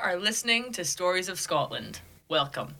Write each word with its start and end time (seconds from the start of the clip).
are 0.00 0.16
listening 0.16 0.72
to 0.72 0.84
Stories 0.84 1.28
of 1.28 1.38
Scotland. 1.38 2.00
Welcome. 2.30 2.76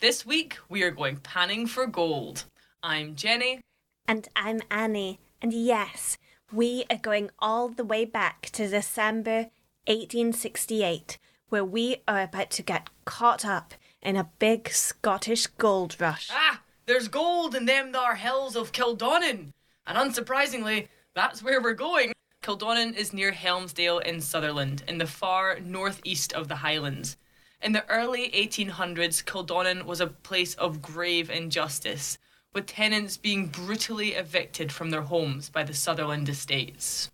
This 0.00 0.26
week 0.26 0.58
we 0.68 0.82
are 0.82 0.90
going 0.90 1.18
panning 1.18 1.68
for 1.68 1.86
gold. 1.86 2.46
I'm 2.82 3.14
Jenny. 3.14 3.60
And 4.08 4.26
I'm 4.34 4.60
Annie. 4.72 5.20
And 5.40 5.52
yes, 5.52 6.18
we 6.52 6.84
are 6.90 6.98
going 6.98 7.30
all 7.38 7.68
the 7.68 7.84
way 7.84 8.04
back 8.04 8.50
to 8.52 8.68
December 8.68 9.50
1868, 9.86 11.18
where 11.48 11.64
we 11.64 11.98
are 12.08 12.22
about 12.22 12.50
to 12.50 12.62
get 12.62 12.90
caught 13.04 13.44
up 13.44 13.74
in 14.02 14.16
a 14.16 14.30
big 14.40 14.68
Scottish 14.70 15.46
gold 15.46 15.94
rush. 16.00 16.28
Ah, 16.32 16.60
there's 16.86 17.06
gold 17.06 17.54
in 17.54 17.66
them 17.66 17.92
thar 17.92 18.16
hills 18.16 18.56
of 18.56 18.72
Kildonan. 18.72 19.52
And 19.86 19.96
unsurprisingly, 19.96 20.88
that's 21.14 21.40
where 21.40 21.62
we're 21.62 21.74
going. 21.74 22.13
Kildonan 22.44 22.92
is 22.92 23.14
near 23.14 23.32
Helmsdale 23.32 24.00
in 24.00 24.20
Sutherland, 24.20 24.82
in 24.86 24.98
the 24.98 25.06
far 25.06 25.58
northeast 25.60 26.34
of 26.34 26.46
the 26.46 26.56
Highlands. 26.56 27.16
In 27.62 27.72
the 27.72 27.88
early 27.88 28.30
1800s, 28.32 29.24
Kildonan 29.24 29.86
was 29.86 30.02
a 30.02 30.08
place 30.08 30.54
of 30.56 30.82
grave 30.82 31.30
injustice, 31.30 32.18
with 32.52 32.66
tenants 32.66 33.16
being 33.16 33.46
brutally 33.46 34.12
evicted 34.12 34.70
from 34.70 34.90
their 34.90 35.00
homes 35.00 35.48
by 35.48 35.62
the 35.62 35.72
Sutherland 35.72 36.28
estates. 36.28 37.10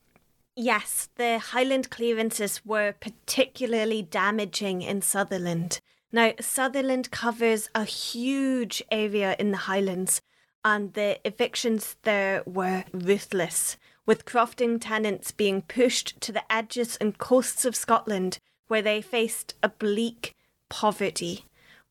Yes, 0.56 1.08
the 1.14 1.38
Highland 1.38 1.90
clearances 1.90 2.66
were 2.66 2.96
particularly 2.98 4.02
damaging 4.02 4.82
in 4.82 5.00
Sutherland. 5.00 5.78
Now, 6.10 6.32
Sutherland 6.40 7.12
covers 7.12 7.70
a 7.72 7.84
huge 7.84 8.82
area 8.90 9.36
in 9.38 9.52
the 9.52 9.58
Highlands, 9.68 10.22
and 10.64 10.92
the 10.94 11.24
evictions 11.24 11.94
there 12.02 12.42
were 12.46 12.82
ruthless, 12.92 13.76
with 14.06 14.24
crofting 14.24 14.80
tenants 14.80 15.30
being 15.30 15.62
pushed 15.62 16.20
to 16.20 16.32
the 16.32 16.52
edges 16.52 16.96
and 16.96 17.18
coasts 17.18 17.64
of 17.64 17.76
Scotland 17.76 18.38
where 18.68 18.82
they 18.82 19.02
faced 19.02 19.54
a 19.62 19.68
bleak 19.68 20.36
poverty, 20.68 21.44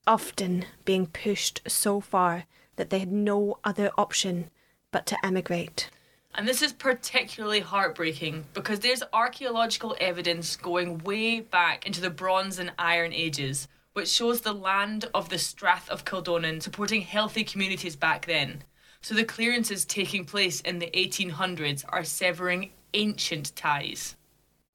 often 0.07 0.65
being 0.85 1.05
pushed 1.05 1.61
so 1.67 1.99
far 1.99 2.45
that 2.77 2.89
they 2.89 2.99
had 2.99 3.11
no 3.11 3.59
other 3.63 3.91
option 3.97 4.49
but 4.91 5.05
to 5.05 5.17
emigrate. 5.25 5.89
And 6.35 6.47
this 6.47 6.61
is 6.61 6.71
particularly 6.71 7.59
heartbreaking 7.59 8.45
because 8.53 8.79
there's 8.79 9.03
archaeological 9.11 9.95
evidence 9.99 10.55
going 10.55 10.99
way 10.99 11.41
back 11.41 11.85
into 11.85 12.01
the 12.01 12.09
Bronze 12.09 12.59
and 12.59 12.71
Iron 12.79 13.11
Ages, 13.13 13.67
which 13.93 14.07
shows 14.07 14.41
the 14.41 14.53
land 14.53 15.09
of 15.13 15.29
the 15.29 15.37
Strath 15.37 15.89
of 15.89 16.05
Kildonan 16.05 16.61
supporting 16.61 17.01
healthy 17.01 17.43
communities 17.43 17.95
back 17.95 18.25
then. 18.25 18.63
So 19.01 19.15
the 19.15 19.23
clearances 19.23 19.85
taking 19.85 20.25
place 20.25 20.61
in 20.61 20.79
the 20.79 20.91
1800s 20.93 21.85
are 21.89 22.03
severing 22.03 22.71
ancient 22.93 23.55
ties. 23.55 24.15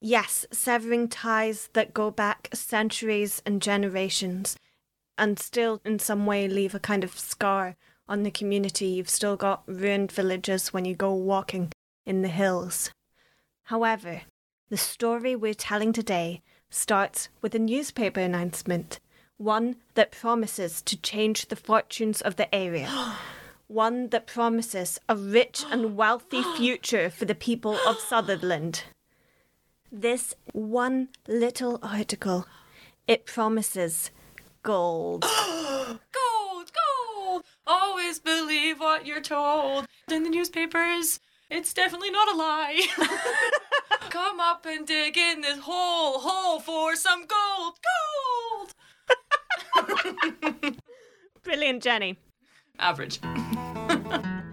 Yes, 0.00 0.47
severing 0.50 1.08
ties 1.08 1.69
that 1.72 1.94
go 1.94 2.11
back 2.11 2.48
centuries 2.53 3.42
and 3.44 3.61
generations 3.61 4.56
and 5.16 5.39
still 5.39 5.81
in 5.84 5.98
some 5.98 6.27
way 6.27 6.48
leave 6.48 6.75
a 6.75 6.81
kind 6.81 7.05
of 7.05 7.19
scar 7.19 7.77
on 8.08 8.22
the 8.22 8.31
community. 8.31 8.86
You've 8.86 9.08
still 9.08 9.36
got 9.36 9.62
ruined 9.66 10.11
villages 10.11 10.72
when 10.72 10.84
you 10.84 10.94
go 10.94 11.12
walking 11.14 11.72
in 12.05 12.22
the 12.22 12.28
hills. 12.28 12.91
However, 13.64 14.22
the 14.69 14.77
story 14.77 15.36
we're 15.36 15.55
telling 15.55 15.92
today 15.92 16.42
starts 16.70 17.28
with 17.41 17.55
a 17.55 17.59
newspaper 17.59 18.20
announcement, 18.20 19.00
one 19.36 19.77
that 19.94 20.12
promises 20.12 20.83
to 20.83 21.00
change 21.00 21.47
the 21.47 21.56
fortunes 21.56 22.20
of 22.20 22.36
the 22.36 22.53
area. 22.55 22.88
one 23.68 24.08
that 24.08 24.26
promises 24.26 24.98
a 25.08 25.16
rich 25.16 25.64
and 25.70 25.96
wealthy 25.96 26.42
future 26.56 27.10
for 27.10 27.24
the 27.24 27.34
people 27.34 27.76
of 27.86 27.98
Sutherland. 27.98 28.84
This 29.90 30.34
one 30.52 31.08
little 31.28 31.78
article, 31.82 32.47
it 33.06 33.26
promises 33.26 34.10
gold. 34.62 35.22
gold, 35.53 35.98
gold! 36.72 37.42
Always 37.66 38.19
believe 38.19 38.80
what 38.80 39.06
you're 39.06 39.20
told. 39.20 39.86
In 40.10 40.22
the 40.24 40.30
newspapers, 40.30 41.20
it's 41.50 41.72
definitely 41.72 42.10
not 42.10 42.34
a 42.34 42.36
lie. 42.36 42.86
Come 44.10 44.41
up 44.41 44.66
and 44.66 44.86
dig 44.86 45.16
in 45.16 45.41
this 45.41 45.58
hole, 45.58 46.19
hole 46.19 46.60
for 46.60 46.97
some 46.97 47.26
gold, 47.26 47.78
gold! 47.84 48.74
Brilliant, 51.42 51.82
Jenny. 51.82 52.19
Average. 52.78 53.20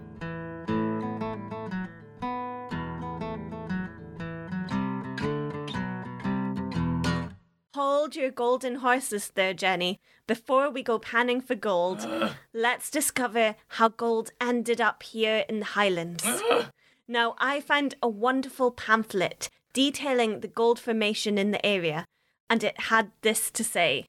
Hold 7.74 8.16
your 8.16 8.30
golden 8.30 8.76
horses 8.76 9.32
there, 9.34 9.54
Jenny. 9.54 9.98
Before 10.26 10.68
we 10.70 10.82
go 10.82 10.98
panning 10.98 11.40
for 11.40 11.54
gold, 11.54 12.06
let's 12.52 12.90
discover 12.90 13.56
how 13.68 13.88
gold 13.88 14.32
ended 14.40 14.80
up 14.80 15.02
here 15.02 15.44
in 15.48 15.60
the 15.60 15.64
Highlands. 15.66 16.24
now, 17.08 17.34
I 17.38 17.60
found 17.60 17.94
a 18.02 18.08
wonderful 18.08 18.70
pamphlet 18.70 19.48
detailing 19.72 20.40
the 20.40 20.48
gold 20.48 20.78
formation 20.78 21.38
in 21.38 21.50
the 21.50 21.64
area, 21.64 22.04
and 22.50 22.62
it 22.62 22.78
had 22.82 23.12
this 23.22 23.50
to 23.52 23.64
say. 23.64 24.06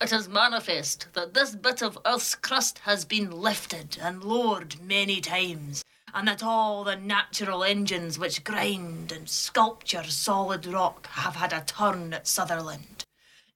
It 0.00 0.12
is 0.12 0.28
manifest 0.28 1.08
that 1.12 1.34
this 1.34 1.54
bit 1.54 1.82
of 1.82 1.98
earth's 2.04 2.34
crust 2.34 2.80
has 2.80 3.04
been 3.04 3.30
lifted 3.30 3.98
and 4.00 4.24
lowered 4.24 4.80
many 4.80 5.20
times, 5.20 5.84
and 6.12 6.26
that 6.26 6.42
all 6.42 6.84
the 6.84 6.96
natural 6.96 7.62
engines 7.62 8.18
which 8.18 8.44
grind 8.44 9.12
and 9.12 9.28
sculpture 9.28 10.04
solid 10.04 10.66
rock 10.66 11.06
have 11.08 11.36
had 11.36 11.52
a 11.52 11.62
turn 11.64 12.12
at 12.12 12.26
Sutherland. 12.26 13.04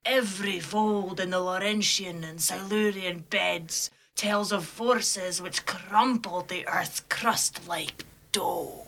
Every 0.04 0.60
fold 0.60 1.19
in 1.19 1.30
the 1.30 1.41
Laurentian 1.41 2.22
and 2.22 2.41
Silurian 2.41 3.24
beds 3.28 3.91
tells 4.14 4.53
of 4.53 4.64
forces 4.64 5.42
which 5.42 5.66
crumpled 5.66 6.48
the 6.48 6.66
earth's 6.68 7.00
crust 7.08 7.66
like 7.66 8.04
dough. 8.30 8.86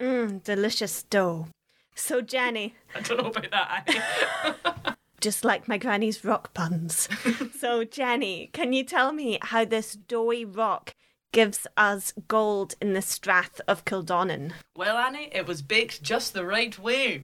Mmm, 0.00 0.42
delicious 0.42 1.04
dough. 1.04 1.46
So, 1.94 2.20
Jenny. 2.20 2.74
I 2.94 3.00
don't 3.00 3.18
know 3.22 3.30
about 3.30 3.50
that. 3.50 4.96
just 5.22 5.44
like 5.44 5.68
my 5.68 5.78
granny's 5.78 6.24
rock 6.24 6.52
puns. 6.52 7.08
so, 7.58 7.84
Jenny, 7.84 8.50
can 8.52 8.72
you 8.72 8.84
tell 8.84 9.12
me 9.12 9.38
how 9.40 9.64
this 9.64 9.94
doughy 9.94 10.44
rock 10.44 10.94
gives 11.32 11.66
us 11.76 12.12
gold 12.28 12.74
in 12.82 12.92
the 12.92 13.00
Strath 13.00 13.60
of 13.66 13.84
Kildonan? 13.84 14.52
Well, 14.76 14.98
Annie, 14.98 15.30
it 15.32 15.46
was 15.46 15.62
baked 15.62 16.02
just 16.02 16.34
the 16.34 16.44
right 16.44 16.78
way. 16.78 17.22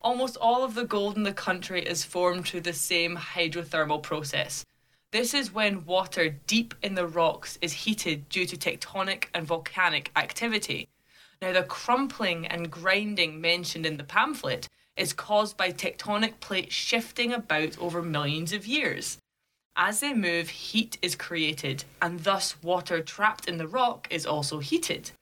Almost 0.00 0.36
all 0.40 0.64
of 0.64 0.74
the 0.74 0.84
gold 0.84 1.16
in 1.16 1.24
the 1.24 1.34
country 1.34 1.82
is 1.82 2.04
formed 2.04 2.46
through 2.46 2.62
the 2.62 2.72
same 2.72 3.16
hydrothermal 3.16 4.02
process. 4.02 4.64
This 5.10 5.34
is 5.34 5.52
when 5.52 5.84
water 5.84 6.30
deep 6.46 6.74
in 6.82 6.94
the 6.94 7.06
rocks 7.06 7.58
is 7.60 7.72
heated 7.72 8.28
due 8.28 8.46
to 8.46 8.56
tectonic 8.56 9.26
and 9.34 9.46
volcanic 9.46 10.10
activity. 10.16 10.88
Now, 11.42 11.52
the 11.52 11.64
crumpling 11.64 12.46
and 12.46 12.70
grinding 12.70 13.40
mentioned 13.40 13.84
in 13.84 13.96
the 13.96 14.04
pamphlet 14.04 14.68
is 14.96 15.12
caused 15.12 15.56
by 15.56 15.70
tectonic 15.70 16.40
plates 16.40 16.74
shifting 16.74 17.32
about 17.32 17.78
over 17.78 18.02
millions 18.02 18.52
of 18.52 18.66
years. 18.66 19.18
As 19.74 20.00
they 20.00 20.12
move, 20.12 20.50
heat 20.50 20.98
is 21.00 21.16
created, 21.16 21.84
and 22.00 22.20
thus 22.20 22.62
water 22.62 23.00
trapped 23.00 23.48
in 23.48 23.56
the 23.56 23.68
rock 23.68 24.06
is 24.10 24.26
also 24.26 24.58
heated. 24.58 25.12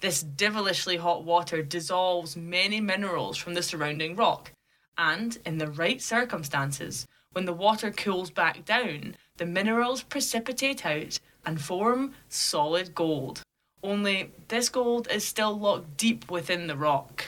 This 0.00 0.22
devilishly 0.22 0.96
hot 0.96 1.24
water 1.24 1.62
dissolves 1.62 2.36
many 2.36 2.80
minerals 2.80 3.36
from 3.36 3.54
the 3.54 3.62
surrounding 3.62 4.16
rock, 4.16 4.52
and 4.96 5.36
in 5.44 5.58
the 5.58 5.70
right 5.70 6.00
circumstances, 6.00 7.06
when 7.32 7.44
the 7.44 7.52
water 7.52 7.90
cools 7.90 8.30
back 8.30 8.64
down, 8.64 9.16
the 9.36 9.46
minerals 9.46 10.02
precipitate 10.02 10.86
out 10.86 11.18
and 11.44 11.60
form 11.60 12.14
solid 12.28 12.94
gold. 12.94 13.42
Only 13.82 14.32
this 14.48 14.68
gold 14.68 15.06
is 15.10 15.24
still 15.24 15.58
locked 15.58 15.96
deep 15.96 16.30
within 16.30 16.66
the 16.66 16.76
rock. 16.76 17.26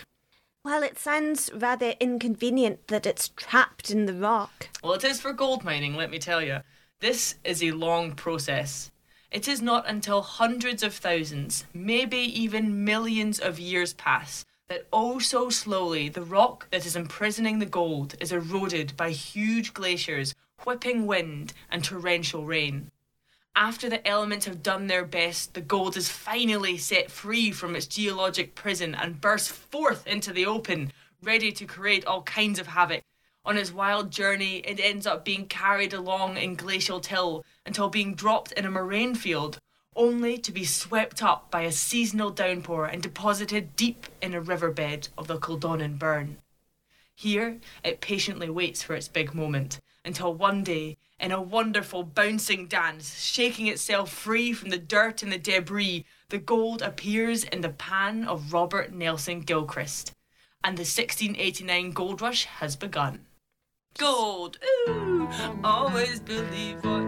Well, 0.62 0.82
it 0.82 0.98
sounds 0.98 1.50
rather 1.54 1.94
inconvenient 2.00 2.88
that 2.88 3.06
it's 3.06 3.30
trapped 3.30 3.90
in 3.90 4.04
the 4.04 4.12
rock. 4.12 4.68
Well, 4.84 4.92
it 4.92 5.04
is 5.04 5.18
for 5.18 5.32
gold 5.32 5.64
mining, 5.64 5.96
let 5.96 6.10
me 6.10 6.18
tell 6.18 6.42
you. 6.42 6.58
This 7.00 7.36
is 7.44 7.62
a 7.62 7.70
long 7.70 8.12
process. 8.12 8.90
It 9.30 9.48
is 9.48 9.62
not 9.62 9.88
until 9.88 10.20
hundreds 10.20 10.82
of 10.82 10.92
thousands, 10.92 11.64
maybe 11.72 12.18
even 12.18 12.84
millions 12.84 13.38
of 13.38 13.58
years 13.58 13.94
pass, 13.94 14.44
that 14.68 14.86
oh 14.92 15.18
so 15.18 15.48
slowly 15.48 16.10
the 16.10 16.22
rock 16.22 16.68
that 16.70 16.84
is 16.84 16.94
imprisoning 16.94 17.58
the 17.58 17.64
gold 17.64 18.14
is 18.20 18.30
eroded 18.30 18.94
by 18.98 19.12
huge 19.12 19.72
glaciers, 19.72 20.34
whipping 20.66 21.06
wind, 21.06 21.54
and 21.70 21.82
torrential 21.82 22.44
rain. 22.44 22.90
After 23.56 23.90
the 23.90 24.06
elements 24.06 24.46
have 24.46 24.62
done 24.62 24.86
their 24.86 25.04
best, 25.04 25.54
the 25.54 25.60
gold 25.60 25.96
is 25.96 26.08
finally 26.08 26.78
set 26.78 27.10
free 27.10 27.50
from 27.50 27.76
its 27.76 27.86
geologic 27.86 28.54
prison 28.54 28.94
and 28.94 29.20
bursts 29.20 29.48
forth 29.48 30.06
into 30.06 30.32
the 30.32 30.46
open, 30.46 30.92
ready 31.22 31.52
to 31.52 31.66
create 31.66 32.06
all 32.06 32.22
kinds 32.22 32.58
of 32.58 32.68
havoc. 32.68 33.02
On 33.44 33.56
its 33.56 33.72
wild 33.72 34.10
journey, 34.10 34.58
it 34.58 34.80
ends 34.80 35.06
up 35.06 35.24
being 35.24 35.46
carried 35.46 35.92
along 35.92 36.36
in 36.36 36.54
glacial 36.54 37.00
till 37.00 37.44
until 37.66 37.88
being 37.88 38.14
dropped 38.14 38.52
in 38.52 38.64
a 38.64 38.70
moraine 38.70 39.14
field, 39.14 39.58
only 39.96 40.38
to 40.38 40.52
be 40.52 40.64
swept 40.64 41.22
up 41.22 41.50
by 41.50 41.62
a 41.62 41.72
seasonal 41.72 42.30
downpour 42.30 42.86
and 42.86 43.02
deposited 43.02 43.76
deep 43.76 44.06
in 44.22 44.34
a 44.34 44.40
riverbed 44.40 45.08
of 45.18 45.26
the 45.26 45.38
Kildonan 45.38 45.96
Burn. 45.96 46.38
Here, 47.14 47.58
it 47.82 48.00
patiently 48.00 48.48
waits 48.48 48.82
for 48.82 48.94
its 48.94 49.08
big 49.08 49.34
moment, 49.34 49.80
until 50.04 50.32
one 50.32 50.62
day, 50.62 50.96
in 51.20 51.32
a 51.32 51.40
wonderful 51.40 52.02
bouncing 52.02 52.66
dance, 52.66 53.22
shaking 53.22 53.66
itself 53.66 54.10
free 54.10 54.52
from 54.52 54.70
the 54.70 54.78
dirt 54.78 55.22
and 55.22 55.30
the 55.30 55.38
debris, 55.38 56.06
the 56.30 56.38
gold 56.38 56.80
appears 56.80 57.44
in 57.44 57.60
the 57.60 57.68
pan 57.68 58.24
of 58.24 58.52
Robert 58.52 58.92
Nelson 58.92 59.40
Gilchrist. 59.40 60.12
And 60.64 60.76
the 60.76 60.82
1689 60.82 61.92
gold 61.92 62.22
rush 62.22 62.44
has 62.44 62.74
begun. 62.74 63.26
Gold! 63.98 64.58
Ooh! 64.88 65.28
Always 65.62 66.20
believe 66.20 66.82
what. 66.84 67.04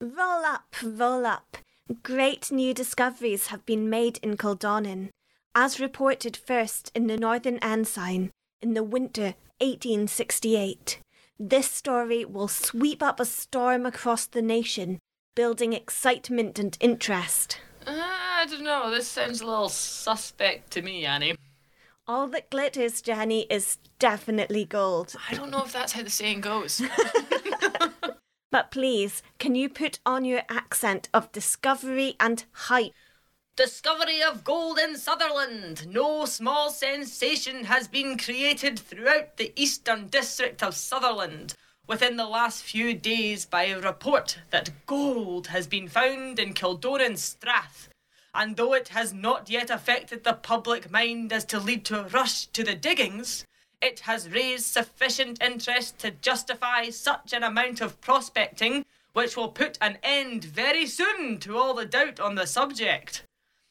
Roll 0.00 0.44
up, 0.44 0.74
roll 0.82 1.26
up. 1.26 1.58
Great 2.02 2.50
new 2.50 2.72
discoveries 2.72 3.48
have 3.48 3.64
been 3.66 3.90
made 3.90 4.18
in 4.22 4.36
Kildonan, 4.36 5.10
as 5.56 5.80
reported 5.80 6.36
first 6.36 6.92
in 6.94 7.06
the 7.06 7.16
Northern 7.16 7.56
Ensign 7.60 8.30
in 8.60 8.74
the 8.74 8.84
winter 8.84 9.34
1868. 9.58 11.00
This 11.40 11.70
story 11.70 12.26
will 12.26 12.46
sweep 12.46 13.02
up 13.02 13.18
a 13.18 13.24
storm 13.24 13.86
across 13.86 14.26
the 14.26 14.42
nation, 14.42 14.98
building 15.34 15.72
excitement 15.72 16.58
and 16.58 16.76
interest. 16.78 17.58
Uh, 17.86 17.92
I 17.96 18.46
don't 18.50 18.64
know, 18.64 18.90
this 18.90 19.08
sounds 19.08 19.40
a 19.40 19.46
little 19.46 19.70
suspect 19.70 20.72
to 20.72 20.82
me, 20.82 21.06
Annie. 21.06 21.36
All 22.06 22.28
that 22.28 22.50
glitters, 22.50 23.00
Jenny, 23.00 23.46
is 23.48 23.78
definitely 23.98 24.66
gold. 24.66 25.14
I 25.30 25.34
don't 25.34 25.50
know 25.50 25.64
if 25.64 25.72
that's 25.72 25.92
how 25.92 26.02
the 26.02 26.10
saying 26.10 26.42
goes. 26.42 26.82
But 28.56 28.70
please, 28.70 29.22
can 29.38 29.54
you 29.54 29.68
put 29.68 29.98
on 30.06 30.24
your 30.24 30.42
accent 30.48 31.08
of 31.12 31.30
discovery 31.32 32.16
and 32.18 32.44
hype? 32.52 32.92
Discovery 33.56 34.22
of 34.22 34.44
gold 34.44 34.78
in 34.78 34.98
Sutherland. 34.98 35.86
No 35.88 36.26
small 36.26 36.68
sensation 36.68 37.64
has 37.64 37.88
been 37.88 38.18
created 38.18 38.78
throughout 38.78 39.38
the 39.38 39.50
eastern 39.56 40.08
district 40.08 40.62
of 40.62 40.74
Sutherland 40.74 41.54
within 41.86 42.18
the 42.18 42.26
last 42.26 42.62
few 42.62 42.92
days 42.92 43.46
by 43.46 43.64
a 43.64 43.80
report 43.80 44.40
that 44.50 44.84
gold 44.84 45.46
has 45.46 45.66
been 45.66 45.88
found 45.88 46.38
in 46.38 46.52
Kildonan 46.52 47.16
Strath. 47.16 47.88
And 48.34 48.58
though 48.58 48.74
it 48.74 48.88
has 48.88 49.14
not 49.14 49.48
yet 49.48 49.70
affected 49.70 50.22
the 50.22 50.34
public 50.34 50.90
mind 50.90 51.32
as 51.32 51.46
to 51.46 51.58
lead 51.58 51.86
to 51.86 52.00
a 52.00 52.08
rush 52.08 52.44
to 52.48 52.62
the 52.62 52.74
diggings, 52.74 53.46
it 53.80 54.00
has 54.00 54.28
raised 54.28 54.66
sufficient 54.66 55.42
interest 55.42 55.98
to 56.00 56.10
justify 56.10 56.90
such 56.90 57.32
an 57.32 57.42
amount 57.42 57.80
of 57.80 58.02
prospecting, 58.02 58.84
which 59.14 59.34
will 59.34 59.48
put 59.48 59.78
an 59.80 59.96
end 60.02 60.44
very 60.44 60.84
soon 60.84 61.38
to 61.38 61.56
all 61.56 61.72
the 61.72 61.86
doubt 61.86 62.20
on 62.20 62.34
the 62.34 62.46
subject. 62.46 63.22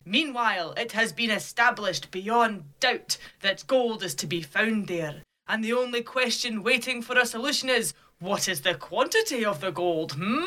Meanwhile, 0.05 0.73
it 0.77 0.91
has 0.91 1.11
been 1.11 1.31
established 1.31 2.11
beyond 2.11 2.63
doubt 2.79 3.17
that 3.41 3.65
gold 3.65 4.03
is 4.03 4.13
to 4.15 4.27
be 4.27 4.43
found 4.43 4.87
there, 4.87 5.23
and 5.47 5.63
the 5.63 5.73
only 5.73 6.03
question 6.03 6.61
waiting 6.61 7.01
for 7.01 7.17
a 7.17 7.25
solution 7.25 7.69
is 7.69 7.95
what 8.19 8.47
is 8.47 8.61
the 8.61 8.75
quantity 8.75 9.43
of 9.43 9.61
the 9.61 9.71
gold, 9.71 10.13
hmm? 10.13 10.45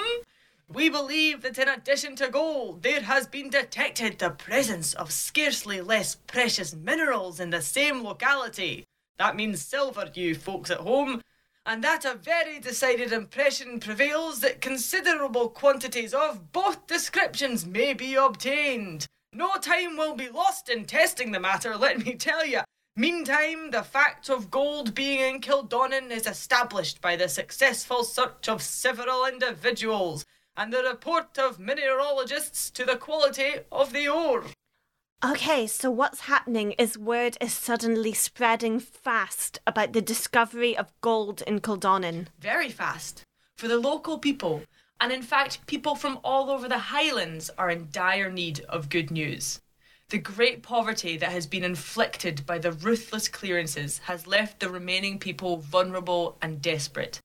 We 0.69 0.88
believe 0.88 1.43
that 1.43 1.58
in 1.58 1.66
addition 1.66 2.14
to 2.16 2.28
gold, 2.28 2.82
there 2.82 3.00
has 3.00 3.26
been 3.26 3.50
detected 3.50 4.19
the 4.19 4.31
presence 4.31 4.94
of 4.94 5.10
scarcely 5.10 5.81
less 5.81 6.14
precious 6.14 6.75
minerals 6.75 7.40
in 7.40 7.50
the 7.50 7.62
same 7.62 8.04
locality. 8.04 8.84
That 9.19 9.34
means 9.34 9.62
silver, 9.62 10.08
you 10.14 10.34
folks 10.34 10.70
at 10.70 10.78
home. 10.78 11.22
And 11.66 11.82
that 11.82 12.04
a 12.04 12.14
very 12.14 12.61
decided 12.61 13.12
impression 13.12 13.81
prevails 13.81 14.40
that 14.40 14.61
considerable 14.61 15.49
quantities 15.49 16.14
of 16.14 16.52
both 16.52 16.87
descriptions 16.87 17.66
may 17.66 17.93
be 17.93 18.14
obtained. 18.14 19.06
No 19.38 19.55
time 19.55 19.96
will 19.96 20.17
be 20.17 20.29
lost 20.29 20.69
in 20.69 20.85
testing 20.85 21.31
the 21.31 21.38
matter, 21.38 21.76
let 21.76 22.05
me 22.05 22.17
tell 22.17 22.44
you. 22.44 22.62
Meantime, 22.96 23.70
the 23.70 23.85
fact 23.85 24.29
of 24.29 24.50
gold 24.50 24.96
being 24.96 25.20
in 25.20 25.40
Kildonan 25.40 26.11
is 26.11 26.26
established 26.26 27.00
by 27.00 27.14
the 27.14 27.29
successful 27.29 28.02
search 28.02 28.49
of 28.49 28.61
several 28.61 29.25
individuals 29.25 30.26
and 30.56 30.73
the 30.73 30.82
report 30.82 31.38
of 31.38 31.61
mineralogists 31.61 32.69
to 32.70 32.85
the 32.85 32.96
quality 32.96 33.61
of 33.70 33.93
the 33.93 34.08
ore. 34.08 34.43
Okay, 35.25 35.69
so 35.69 35.88
what's 35.88 36.23
happening 36.23 36.73
is 36.73 36.99
word 36.99 37.37
is 37.40 37.52
suddenly 37.52 38.14
spreading 38.14 38.81
fast 38.81 39.61
about 39.69 39.93
the 39.93 40.02
discovery 40.02 40.76
of 40.76 40.93
gold 41.00 41.43
in 41.46 41.61
Kildonan. 41.61 42.26
Very 42.40 42.70
fast. 42.70 43.23
For 43.56 43.69
the 43.69 43.79
local 43.79 44.19
people, 44.19 44.62
and 45.00 45.12
in 45.12 45.23
fact, 45.23 45.67
people 45.67 45.95
from 45.95 46.19
all 46.25 46.50
over 46.50 46.69
the 46.69 46.79
Highlands 46.79 47.50
are 47.56 47.71
in 47.71 47.89
dire 47.93 48.31
need 48.31 48.61
of 48.69 48.89
good 48.89 49.11
news. 49.11 49.61
The 50.11 50.19
great 50.19 50.62
poverty 50.62 51.17
that 51.19 51.33
has 51.33 51.47
been 51.47 51.65
inflicted 51.65 52.47
by 52.47 52.59
the 52.59 52.73
ruthless 52.73 53.29
clearances 53.29 53.99
has 54.05 54.27
left 54.27 54.59
the 54.59 54.71
remaining 54.71 55.19
people 55.19 55.59
vulnerable 55.59 56.39
and 56.41 56.62
desperate. 56.62 57.21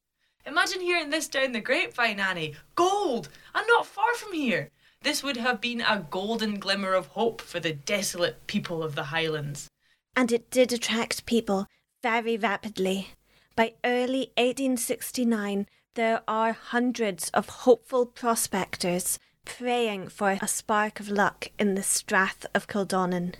Imagine 0.45 0.81
hearing 0.81 1.09
this 1.09 1.29
down 1.29 1.53
the 1.53 1.61
grapevine, 1.61 2.19
Annie. 2.19 2.55
Gold! 2.75 3.29
And 3.55 3.65
not 3.67 3.87
far 3.87 4.13
from 4.15 4.33
here. 4.33 4.69
This 5.01 5.23
would 5.23 5.37
have 5.37 5.61
been 5.61 5.81
a 5.81 6.05
golden 6.09 6.59
glimmer 6.59 6.93
of 6.93 7.07
hope 7.07 7.41
for 7.41 7.59
the 7.59 7.73
desolate 7.73 8.47
people 8.47 8.83
of 8.83 8.95
the 8.95 9.03
Highlands. 9.03 9.69
And 10.15 10.31
it 10.31 10.51
did 10.51 10.73
attract 10.73 11.25
people 11.25 11.67
very 12.01 12.37
rapidly. 12.37 13.09
By 13.55 13.75
early 13.85 14.31
1869, 14.37 15.67
there 15.95 16.21
are 16.27 16.53
hundreds 16.53 17.29
of 17.35 17.49
hopeful 17.49 18.05
prospectors 18.05 19.19
praying 19.45 20.07
for 20.07 20.39
a 20.41 20.47
spark 20.47 20.99
of 20.99 21.07
luck 21.07 21.49
in 21.59 21.75
the 21.75 21.83
Strath 21.83 22.47
of 22.55 22.67
Kildonan. 22.67 23.35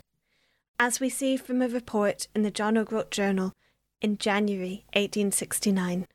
As 0.80 1.00
we 1.00 1.10
see 1.10 1.36
from 1.36 1.64
a 1.64 1.68
report 1.68 2.28
in 2.36 2.44
the 2.44 2.52
John 2.52 2.78
O'Groat 2.78 3.10
Journal 3.10 3.54
in 4.02 4.20
January 4.20 4.84
1869. 4.94 6.06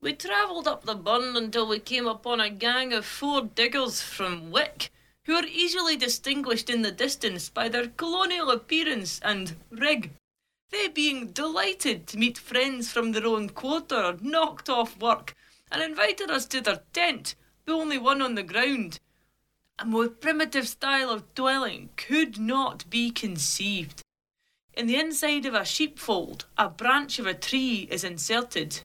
We 0.00 0.14
travelled 0.14 0.66
up 0.66 0.84
the 0.84 0.96
burn 0.96 1.36
until 1.36 1.68
we 1.68 1.78
came 1.78 2.08
upon 2.08 2.40
a 2.40 2.50
gang 2.50 2.92
of 2.92 3.06
four 3.06 3.42
diggers 3.42 4.02
from 4.02 4.50
Wick, 4.50 4.90
who 5.26 5.34
are 5.36 5.46
easily 5.46 5.96
distinguished 5.96 6.68
in 6.70 6.82
the 6.82 6.90
distance 6.90 7.48
by 7.48 7.68
their 7.68 7.86
colonial 7.86 8.50
appearance 8.50 9.20
and 9.22 9.54
rig. 9.70 10.10
They 10.70 10.88
being 10.88 11.28
delighted 11.28 12.08
to 12.08 12.18
meet 12.18 12.36
friends 12.36 12.90
from 12.90 13.12
their 13.12 13.26
own 13.26 13.50
quarter, 13.50 14.16
knocked 14.20 14.68
off 14.68 14.98
work, 14.98 15.36
and 15.72 15.82
invited 15.82 16.30
us 16.30 16.46
to 16.46 16.60
their 16.60 16.82
tent, 16.92 17.34
the 17.64 17.72
only 17.72 17.98
one 17.98 18.22
on 18.22 18.36
the 18.36 18.44
ground. 18.44 19.00
A 19.78 19.84
more 19.84 20.08
primitive 20.08 20.68
style 20.68 21.10
of 21.10 21.34
dwelling 21.34 21.88
could 21.96 22.38
not 22.38 22.88
be 22.88 23.10
conceived. 23.10 24.02
In 24.74 24.86
the 24.86 25.00
inside 25.00 25.46
of 25.46 25.54
a 25.54 25.64
sheepfold, 25.64 26.44
a 26.56 26.68
branch 26.68 27.18
of 27.18 27.26
a 27.26 27.34
tree 27.34 27.88
is 27.90 28.04
inserted 28.04 28.82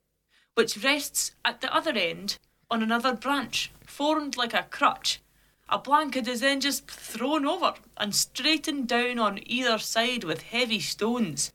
which 0.57 0.83
rests 0.83 1.33
at 1.45 1.61
the 1.61 1.71
other 1.71 1.91
end 1.91 2.39
on 2.71 2.81
another 2.81 3.13
branch, 3.13 3.71
formed 3.85 4.35
like 4.35 4.55
a 4.55 4.65
crutch. 4.71 5.21
A 5.69 5.77
blanket 5.77 6.27
is 6.27 6.39
then 6.39 6.61
just 6.61 6.89
thrown 6.89 7.45
over 7.45 7.75
and 7.95 8.15
straightened 8.15 8.87
down 8.87 9.19
on 9.19 9.39
either 9.45 9.77
side 9.77 10.23
with 10.23 10.41
heavy 10.41 10.79
stones. 10.79 11.53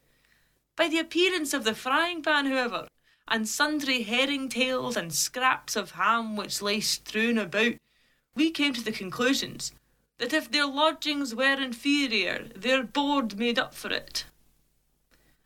By 0.76 0.86
the 0.86 1.00
appearance 1.00 1.52
of 1.52 1.64
the 1.64 1.74
frying 1.74 2.22
pan, 2.22 2.46
however, 2.46 2.86
and 3.32 3.48
sundry 3.48 4.02
herring 4.02 4.46
tails 4.46 4.94
and 4.94 5.10
scraps 5.10 5.74
of 5.74 5.92
ham 5.92 6.36
which 6.36 6.60
lay 6.60 6.80
strewn 6.80 7.38
about, 7.38 7.72
we 8.36 8.50
came 8.50 8.74
to 8.74 8.84
the 8.84 8.92
conclusions 8.92 9.72
that 10.18 10.34
if 10.34 10.50
their 10.50 10.66
lodgings 10.66 11.34
were 11.34 11.58
inferior, 11.58 12.48
their 12.54 12.84
board 12.84 13.38
made 13.38 13.58
up 13.58 13.74
for 13.74 13.90
it. 13.90 14.26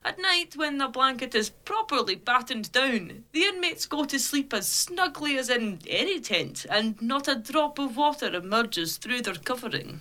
At 0.04 0.18
night, 0.18 0.56
when 0.56 0.78
the 0.78 0.88
blanket 0.88 1.34
is 1.36 1.50
properly 1.50 2.16
battened 2.16 2.72
down, 2.72 3.24
the 3.32 3.44
inmates 3.44 3.86
go 3.86 4.04
to 4.04 4.18
sleep 4.18 4.52
as 4.52 4.68
snugly 4.68 5.38
as 5.38 5.48
in 5.48 5.78
any 5.88 6.20
tent, 6.20 6.66
and 6.68 7.00
not 7.00 7.28
a 7.28 7.36
drop 7.36 7.78
of 7.78 7.96
water 7.96 8.34
emerges 8.34 8.96
through 8.96 9.22
their 9.22 9.34
covering. 9.34 10.00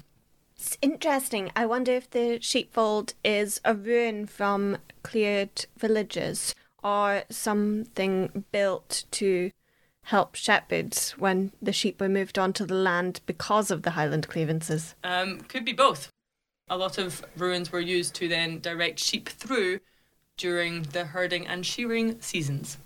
It's 0.57 0.77
interesting. 0.81 1.51
I 1.55 1.67
wonder 1.67 1.91
if 1.91 2.09
the 2.09 2.39
sheepfold 2.41 3.13
is 3.23 3.61
a 3.63 3.75
ruin 3.75 4.25
from 4.25 4.77
cleared 5.03 5.65
villages 5.77 6.55
or 6.85 7.23
something 7.31 8.45
built 8.51 9.05
to 9.09 9.49
help 10.03 10.35
shepherds 10.35 11.15
when 11.17 11.51
the 11.59 11.73
sheep 11.73 11.99
were 11.99 12.07
moved 12.07 12.37
onto 12.37 12.63
the 12.63 12.75
land 12.75 13.21
because 13.25 13.71
of 13.71 13.81
the 13.81 13.91
Highland 13.91 14.27
clearances. 14.27 14.93
Um, 15.03 15.41
could 15.41 15.65
be 15.65 15.73
both. 15.73 16.09
A 16.69 16.77
lot 16.77 16.99
of 16.99 17.25
ruins 17.35 17.71
were 17.71 17.79
used 17.79 18.13
to 18.15 18.27
then 18.27 18.59
direct 18.59 18.99
sheep 18.99 19.27
through 19.27 19.79
during 20.37 20.83
the 20.83 21.05
herding 21.05 21.47
and 21.47 21.65
shearing 21.65 22.21
seasons. 22.21 22.77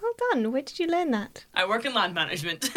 Well 0.00 0.12
done. 0.30 0.52
Where 0.52 0.62
did 0.62 0.78
you 0.78 0.86
learn 0.86 1.10
that? 1.12 1.46
I 1.54 1.66
work 1.66 1.86
in 1.86 1.94
land 1.94 2.12
management. 2.14 2.70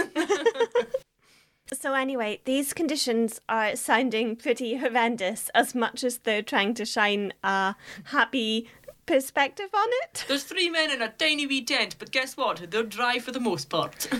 so, 1.74 1.94
anyway, 1.94 2.40
these 2.46 2.74
conditions 2.74 3.42
are 3.50 3.76
sounding 3.76 4.38
pretty 4.38 4.78
horrendous 4.78 5.50
as 5.54 5.76
much 5.76 6.06
as 6.06 6.20
they're 6.20 6.42
trying 6.42 6.74
to 6.76 6.86
shine 6.86 7.34
a 7.44 7.76
happy 8.06 8.70
perspective 9.12 9.70
on 9.74 9.88
it. 10.04 10.24
There's 10.28 10.46
three 10.46 10.70
men 10.70 10.90
in 10.90 11.02
a 11.02 11.10
tiny 11.10 11.46
wee 11.46 11.66
tent, 11.66 11.98
but 12.00 12.12
guess 12.12 12.38
what? 12.38 12.72
They're 12.72 12.84
dry 12.84 13.20
for 13.20 13.32
the 13.32 13.40
most 13.40 13.70
part. 13.70 14.08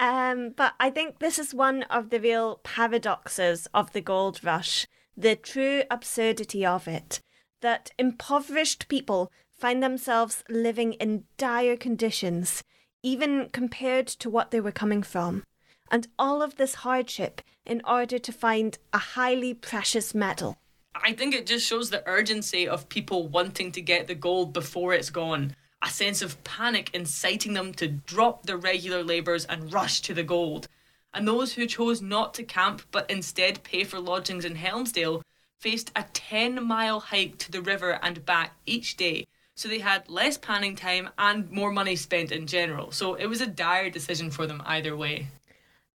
Um, 0.00 0.50
but 0.56 0.74
I 0.78 0.90
think 0.90 1.18
this 1.18 1.40
is 1.40 1.52
one 1.52 1.82
of 1.90 2.10
the 2.10 2.20
real 2.20 2.60
paradoxes 2.62 3.66
of 3.74 3.92
the 3.92 4.00
gold 4.00 4.44
rush, 4.44 4.86
the 5.16 5.34
true 5.34 5.82
absurdity 5.90 6.64
of 6.64 6.86
it, 6.86 7.20
that 7.62 7.90
impoverished 7.98 8.86
people 8.86 9.32
find 9.58 9.82
themselves 9.82 10.44
living 10.48 10.92
in 10.94 11.24
dire 11.36 11.76
conditions, 11.76 12.62
even 13.02 13.48
compared 13.48 14.06
to 14.06 14.30
what 14.30 14.52
they 14.52 14.60
were 14.60 14.70
coming 14.70 15.02
from. 15.02 15.42
And 15.90 16.06
all 16.16 16.42
of 16.42 16.58
this 16.58 16.76
hardship 16.86 17.42
in 17.66 17.82
order 17.84 18.20
to 18.20 18.32
find 18.32 18.78
a 18.92 18.98
highly 18.98 19.52
precious 19.52 20.14
metal. 20.14 20.58
I 20.94 21.12
think 21.12 21.34
it 21.34 21.46
just 21.46 21.66
shows 21.66 21.90
the 21.90 22.06
urgency 22.06 22.68
of 22.68 22.88
people 22.88 23.28
wanting 23.28 23.72
to 23.72 23.80
get 23.80 24.06
the 24.06 24.14
gold 24.14 24.52
before 24.52 24.92
it's 24.92 25.10
gone. 25.10 25.54
A 25.82 25.88
sense 25.88 26.22
of 26.22 26.42
panic 26.44 26.90
inciting 26.92 27.52
them 27.52 27.72
to 27.74 27.88
drop 27.88 28.44
their 28.44 28.56
regular 28.56 29.02
labours 29.02 29.44
and 29.44 29.72
rush 29.72 30.00
to 30.02 30.14
the 30.14 30.24
gold. 30.24 30.68
And 31.14 31.26
those 31.26 31.54
who 31.54 31.66
chose 31.66 32.02
not 32.02 32.34
to 32.34 32.42
camp 32.42 32.82
but 32.90 33.10
instead 33.10 33.62
pay 33.62 33.84
for 33.84 33.98
lodgings 33.98 34.44
in 34.44 34.56
Helmsdale 34.56 35.22
faced 35.60 35.90
a 35.96 36.04
10 36.12 36.64
mile 36.64 37.00
hike 37.00 37.38
to 37.38 37.50
the 37.50 37.62
river 37.62 37.98
and 38.02 38.24
back 38.24 38.56
each 38.66 38.96
day. 38.96 39.26
So 39.54 39.68
they 39.68 39.80
had 39.80 40.08
less 40.08 40.38
panning 40.38 40.76
time 40.76 41.10
and 41.18 41.50
more 41.50 41.72
money 41.72 41.96
spent 41.96 42.30
in 42.32 42.46
general. 42.46 42.92
So 42.92 43.14
it 43.14 43.26
was 43.26 43.40
a 43.40 43.46
dire 43.46 43.90
decision 43.90 44.30
for 44.30 44.46
them 44.46 44.62
either 44.66 44.96
way. 44.96 45.28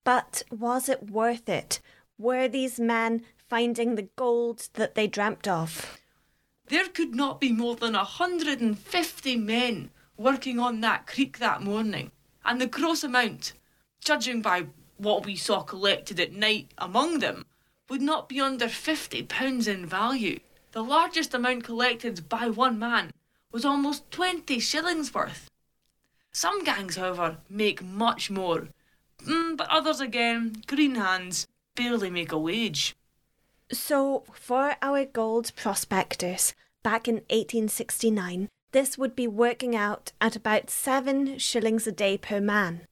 But 0.03 0.43
was 0.51 0.89
it 0.89 1.09
worth 1.09 1.47
it? 1.47 1.79
Were 2.17 2.47
these 2.47 2.79
men 2.79 3.23
finding 3.53 3.93
the 3.93 4.09
gold 4.15 4.67
that 4.73 4.95
they 4.95 5.05
dreamt 5.05 5.47
of? 5.47 5.99
There 6.69 6.87
could 6.87 7.13
not 7.13 7.39
be 7.39 7.51
more 7.51 7.75
than 7.75 7.93
a 7.93 7.99
150 7.99 9.35
men 9.35 9.91
working 10.17 10.57
on 10.57 10.81
that 10.81 11.05
creek 11.05 11.37
that 11.37 11.61
morning, 11.61 12.09
and 12.43 12.59
the 12.59 12.65
gross 12.65 13.03
amount, 13.03 13.53
judging 14.03 14.41
by 14.41 14.65
what 14.97 15.23
we 15.23 15.35
saw 15.35 15.61
collected 15.61 16.19
at 16.19 16.33
night 16.33 16.71
among 16.79 17.19
them, 17.19 17.45
would 17.89 18.01
not 18.01 18.27
be 18.27 18.41
under 18.41 18.65
£50 18.65 19.67
in 19.67 19.85
value. 19.85 20.39
The 20.71 20.81
largest 20.81 21.35
amount 21.35 21.63
collected 21.63 22.27
by 22.27 22.49
one 22.49 22.79
man 22.79 23.11
was 23.51 23.65
almost 23.65 24.09
20 24.09 24.59
shillings 24.61 25.13
worth. 25.13 25.47
Some 26.31 26.63
gangs, 26.63 26.95
however, 26.95 27.37
make 27.51 27.83
much 27.83 28.31
more, 28.31 28.69
mm, 29.23 29.55
but 29.55 29.69
others 29.69 29.99
again, 29.99 30.63
green 30.65 30.95
hands, 30.95 31.45
barely 31.75 32.09
make 32.09 32.31
a 32.31 32.39
wage. 32.39 32.95
So, 33.73 34.23
for 34.31 34.75
our 34.83 35.03
gold 35.03 35.51
prospectors 35.55 36.53
back 36.83 37.07
in 37.07 37.15
1869, 37.31 38.49
this 38.71 38.99
would 38.99 39.15
be 39.15 39.27
working 39.27 39.75
out 39.75 40.11
at 40.21 40.35
about 40.35 40.69
seven 40.69 41.39
shillings 41.39 41.87
a 41.87 41.91
day 41.91 42.17
per 42.19 42.39
man. 42.39 42.87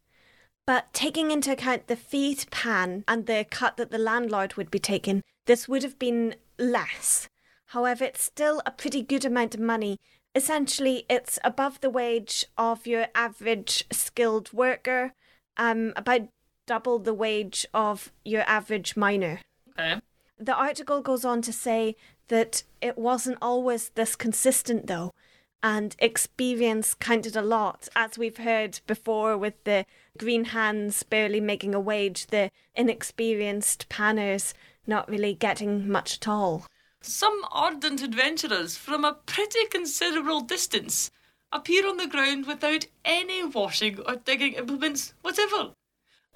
But 0.65 0.91
taking 0.91 1.29
into 1.29 1.51
account 1.51 1.85
the 1.85 1.95
fee 1.95 2.33
to 2.33 2.47
pan 2.47 3.03
and 3.07 3.27
the 3.27 3.45
cut 3.49 3.77
that 3.77 3.91
the 3.91 3.99
landlord 3.99 4.55
would 4.55 4.71
be 4.71 4.79
taking, 4.79 5.21
this 5.45 5.67
would 5.67 5.83
have 5.83 5.99
been 5.99 6.35
less. 6.57 7.29
However, 7.67 8.05
it's 8.05 8.23
still 8.23 8.61
a 8.65 8.71
pretty 8.71 9.03
good 9.03 9.23
amount 9.23 9.53
of 9.53 9.61
money. 9.61 9.99
Essentially, 10.33 11.05
it's 11.09 11.37
above 11.43 11.81
the 11.81 11.89
wage 11.89 12.45
of 12.57 12.87
your 12.87 13.07
average 13.13 13.85
skilled 13.91 14.51
worker, 14.51 15.13
um, 15.57 15.93
about 15.95 16.29
double 16.65 16.97
the 16.97 17.13
wage 17.13 17.67
of 17.71 18.11
your 18.25 18.43
average 18.47 18.97
miner. 18.97 19.41
Okay. 19.77 20.01
The 20.41 20.55
article 20.55 21.01
goes 21.01 21.23
on 21.23 21.43
to 21.43 21.53
say 21.53 21.95
that 22.29 22.63
it 22.81 22.97
wasn't 22.97 23.37
always 23.43 23.89
this 23.89 24.15
consistent, 24.15 24.87
though, 24.87 25.13
and 25.61 25.95
experience 25.99 26.95
counted 26.95 27.35
a 27.35 27.43
lot, 27.43 27.87
as 27.95 28.17
we've 28.17 28.37
heard 28.37 28.79
before 28.87 29.37
with 29.37 29.63
the 29.65 29.85
green 30.17 30.45
hands 30.45 31.03
barely 31.03 31.39
making 31.39 31.75
a 31.75 31.79
wage, 31.79 32.25
the 32.27 32.49
inexperienced 32.73 33.87
panners 33.87 34.55
not 34.87 35.07
really 35.07 35.35
getting 35.35 35.87
much 35.87 36.15
at 36.15 36.27
all. 36.27 36.65
Some 37.01 37.45
ardent 37.51 38.01
adventurers 38.01 38.75
from 38.75 39.05
a 39.05 39.19
pretty 39.27 39.65
considerable 39.69 40.41
distance 40.41 41.11
appear 41.51 41.87
on 41.87 41.97
the 41.97 42.07
ground 42.07 42.47
without 42.47 42.87
any 43.05 43.43
washing 43.43 43.99
or 44.07 44.15
digging 44.15 44.53
implements 44.53 45.13
whatever, 45.21 45.73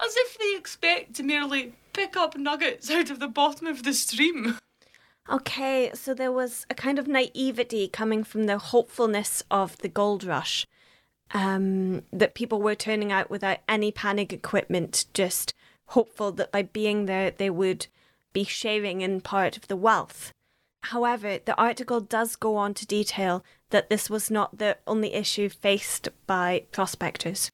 as 0.00 0.14
if 0.16 0.38
they 0.38 0.54
expect 0.56 1.14
to 1.14 1.24
merely 1.24 1.74
pick 1.96 2.16
up 2.16 2.36
nuggets 2.36 2.90
out 2.90 3.10
of 3.10 3.20
the 3.20 3.28
bottom 3.28 3.66
of 3.66 3.82
the 3.82 3.94
stream. 3.94 4.58
Okay, 5.30 5.90
so 5.94 6.12
there 6.12 6.30
was 6.30 6.66
a 6.68 6.74
kind 6.74 6.98
of 6.98 7.08
naivety 7.08 7.88
coming 7.88 8.22
from 8.22 8.44
the 8.44 8.58
hopefulness 8.58 9.42
of 9.50 9.78
the 9.78 9.88
gold 9.88 10.22
rush. 10.22 10.66
Um, 11.32 12.02
that 12.12 12.36
people 12.36 12.62
were 12.62 12.76
turning 12.76 13.10
out 13.10 13.30
without 13.30 13.58
any 13.68 13.90
panic 13.90 14.32
equipment, 14.32 15.06
just 15.14 15.52
hopeful 15.86 16.30
that 16.32 16.52
by 16.52 16.62
being 16.62 17.06
there 17.06 17.32
they 17.32 17.50
would 17.50 17.88
be 18.32 18.44
sharing 18.44 19.00
in 19.00 19.20
part 19.20 19.56
of 19.56 19.66
the 19.66 19.74
wealth. 19.74 20.32
However, 20.84 21.38
the 21.44 21.56
article 21.56 22.00
does 22.00 22.36
go 22.36 22.56
on 22.56 22.74
to 22.74 22.86
detail 22.86 23.42
that 23.70 23.90
this 23.90 24.08
was 24.08 24.30
not 24.30 24.58
the 24.58 24.76
only 24.86 25.14
issue 25.14 25.48
faced 25.48 26.10
by 26.28 26.66
prospectors. 26.70 27.50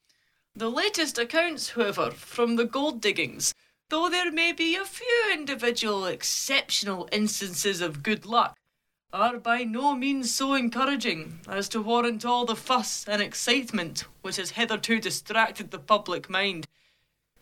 The 0.55 0.71
latest 0.71 1.17
accounts, 1.17 1.71
however, 1.71 2.11
from 2.11 2.57
the 2.57 2.67
gold 2.67 3.01
diggings, 3.01 3.55
though 3.93 4.09
there 4.09 4.33
may 4.33 4.53
be 4.53 4.75
a 4.75 4.87
few 4.87 5.31
individual 5.35 6.07
exceptional 6.07 7.07
instances 7.13 7.83
of 7.83 8.03
good 8.03 8.25
luck, 8.25 8.57
are 9.13 9.37
by 9.37 9.65
no 9.65 9.95
means 9.95 10.35
so 10.35 10.55
encouraging 10.55 11.39
as 11.47 11.69
to 11.69 11.83
warrant 11.83 12.25
all 12.25 12.47
the 12.47 12.57
fuss 12.57 13.05
and 13.07 13.21
excitement 13.21 14.07
which 14.23 14.37
has 14.37 14.53
hitherto 14.53 14.99
distracted 14.99 15.71
the 15.71 15.79
public 15.79 16.31
mind. 16.31 16.67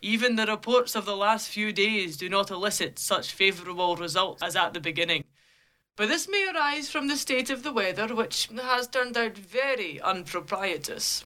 Even 0.03 0.35
the 0.35 0.45
reports 0.45 0.97
of 0.97 1.05
the 1.05 1.15
last 1.15 1.49
few 1.49 1.73
days 1.73 2.17
do 2.17 2.29
not 2.29 2.51
elicit 2.51 2.99
such 2.99 3.33
favourable 3.33 3.95
results 3.95 4.43
as 4.43 4.57
at 4.57 4.75
the 4.75 4.81
beginning. 4.81 5.23
But 5.95 6.09
this 6.09 6.29
may 6.29 6.51
arise 6.53 6.91
from 6.91 7.07
the 7.07 7.17
state 7.17 7.51
of 7.51 7.63
the 7.63 7.73
weather, 7.73 8.13
which 8.13 8.49
has 8.61 8.89
turned 8.89 9.17
out 9.17 9.39
very 9.39 10.01
unproprietous. 10.01 11.25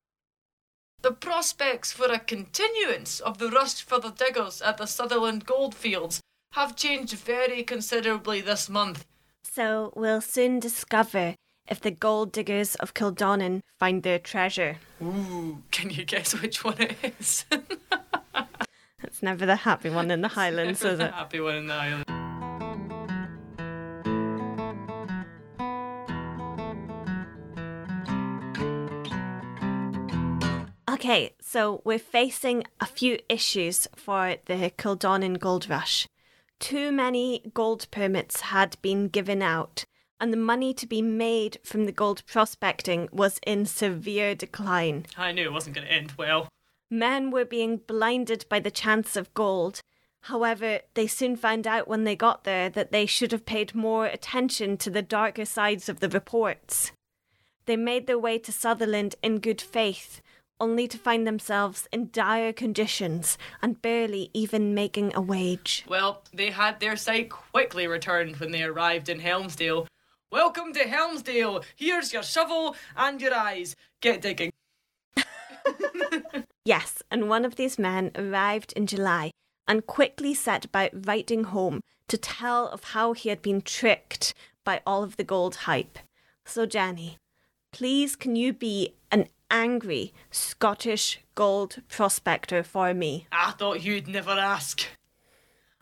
The 1.05 1.13
prospects 1.13 1.93
for 1.93 2.07
a 2.07 2.19
continuance 2.19 3.21
of 3.21 3.37
the 3.37 3.51
rush 3.51 3.83
for 3.83 4.01
the 4.01 4.09
diggers 4.09 4.63
at 4.63 4.79
the 4.79 4.87
Sutherland 4.87 5.45
goldfields 5.45 6.23
have 6.53 6.77
changed 6.77 7.13
very 7.13 7.63
considerably 7.63 8.41
this 8.41 8.71
month. 8.71 9.05
So 9.43 9.93
we'll 9.95 10.23
soon 10.23 10.61
discover 10.61 11.35
if 11.69 11.79
the 11.79 11.91
gold 11.91 12.33
diggers 12.33 12.75
of 12.77 12.95
Kildonan 12.95 13.61
find 13.79 14.03
their 14.03 14.19
treasure. 14.19 14.79
Ooh, 15.03 15.63
can 15.71 15.91
you 15.91 16.07
guess 16.07 16.41
which 16.41 16.65
one 16.65 16.81
it 16.81 16.97
is? 17.21 17.45
It's 19.03 19.23
never 19.23 19.45
the 19.45 19.57
happy 19.57 19.91
one 19.91 20.11
in 20.11 20.23
the 20.23 20.29
Highlands, 20.29 20.83
is 20.83 20.97
the 20.97 21.05
it? 21.05 21.13
happy 21.13 21.39
one 21.39 21.57
in 21.57 21.67
the 21.67 21.75
island. 21.75 22.24
Okay, 30.95 31.35
so 31.41 31.83
we're 31.85 31.99
facing 31.99 32.63
a 32.81 32.87
few 32.87 33.19
issues 33.29 33.89
for 33.97 34.37
the 34.45 34.71
Kildonan 34.79 35.35
gold 35.35 35.69
rush. 35.69 36.07
Too 36.61 36.93
many 36.93 37.51
gold 37.53 37.89
permits 37.91 38.43
had 38.43 38.81
been 38.81 39.09
given 39.09 39.43
out, 39.43 39.87
and 40.21 40.33
the 40.33 40.37
money 40.37 40.73
to 40.75 40.87
be 40.87 41.03
made 41.03 41.59
from 41.65 41.87
the 41.87 41.91
gold 41.91 42.23
prospecting 42.27 43.09
was 43.11 43.41
in 43.45 43.67
severe 43.67 44.37
decline. 44.37 45.07
I 45.17 45.33
knew 45.33 45.43
it 45.43 45.53
wasn't 45.53 45.75
going 45.75 45.89
to 45.89 45.93
end 45.93 46.13
well. 46.17 46.47
Men 46.89 47.33
were 47.33 47.45
being 47.45 47.79
blinded 47.79 48.47
by 48.49 48.61
the 48.61 48.71
chance 48.71 49.17
of 49.17 49.35
gold. 49.35 49.81
However, 50.21 50.79
they 50.95 51.09
soon 51.09 51.35
found 51.35 51.67
out 51.67 51.89
when 51.89 52.05
they 52.05 52.15
got 52.15 52.45
there 52.45 52.71
that 52.71 52.93
they 52.93 53.05
should 53.05 53.33
have 53.33 53.45
paid 53.45 53.75
more 53.75 54.07
attention 54.07 54.77
to 54.77 54.91
the 54.91 55.03
darker 55.03 55.45
sides 55.45 55.89
of 55.89 55.99
the 55.99 56.09
reports. 56.09 56.93
They 57.67 57.77
made 57.77 58.07
their 58.07 58.19
way 58.19 58.39
to 58.39 58.53
Sutherland 58.53 59.17
in 59.25 59.41
good 59.41 59.61
faith, 59.61 60.21
only 60.65 60.89
to 60.89 60.97
find 60.97 61.27
themselves 61.27 61.87
in 61.93 62.09
dire 62.11 62.51
conditions 62.51 63.37
and 63.61 63.83
barely 63.83 64.31
even 64.33 64.73
making 64.73 65.15
a 65.15 65.21
wage. 65.21 65.85
Well, 65.87 66.23
they 66.33 66.51
had 66.51 66.81
their 66.81 66.97
sight 66.97 67.29
quickly 67.29 67.87
returned 67.87 68.37
when 68.37 68.51
they 68.51 68.63
arrived 68.63 69.11
in 69.11 69.21
Helmsdale. 69.21 69.87
Welcome 70.31 70.73
to 70.73 70.85
Helmsdale. 70.85 71.63
Here's 71.77 72.15
your 72.15 72.23
shovel 72.23 72.77
and 72.97 73.21
your 73.21 73.35
eyes. 73.35 73.77
Get 74.01 74.23
digging. 74.23 74.53
Yes, 76.67 77.03
and 77.11 77.29
one 77.29 77.45
of 77.45 77.57
these 77.57 77.79
men 77.79 78.11
arrived 78.15 78.73
in 78.73 78.87
July 78.87 79.33
and 79.69 79.87
quickly 79.87 80.33
set 80.33 80.65
about 80.65 81.07
writing 81.07 81.45
home 81.45 81.83
to 82.09 82.17
tell 82.17 82.69
of 82.69 82.85
how 82.85 83.13
he 83.13 83.29
had 83.29 83.43
been 83.43 83.61
tricked 83.61 84.33
by 84.65 84.81
all 84.87 85.03
of 85.03 85.19
the 85.19 85.25
gold 85.25 85.57
hype. 85.69 85.99
So, 86.47 86.65
Jenny, 86.65 87.19
please 87.71 88.17
can 88.17 88.35
you 88.35 88.55
be 88.55 88.95
an 89.11 89.29
angry 89.51 90.13
Scottish 90.31 91.21
gold 91.35 91.83
prospector 91.89 92.63
for 92.63 92.95
me? 92.95 93.27
I 93.33 93.53
thought 93.53 93.83
you'd 93.83 94.09
never 94.09 94.31
ask. 94.33 94.87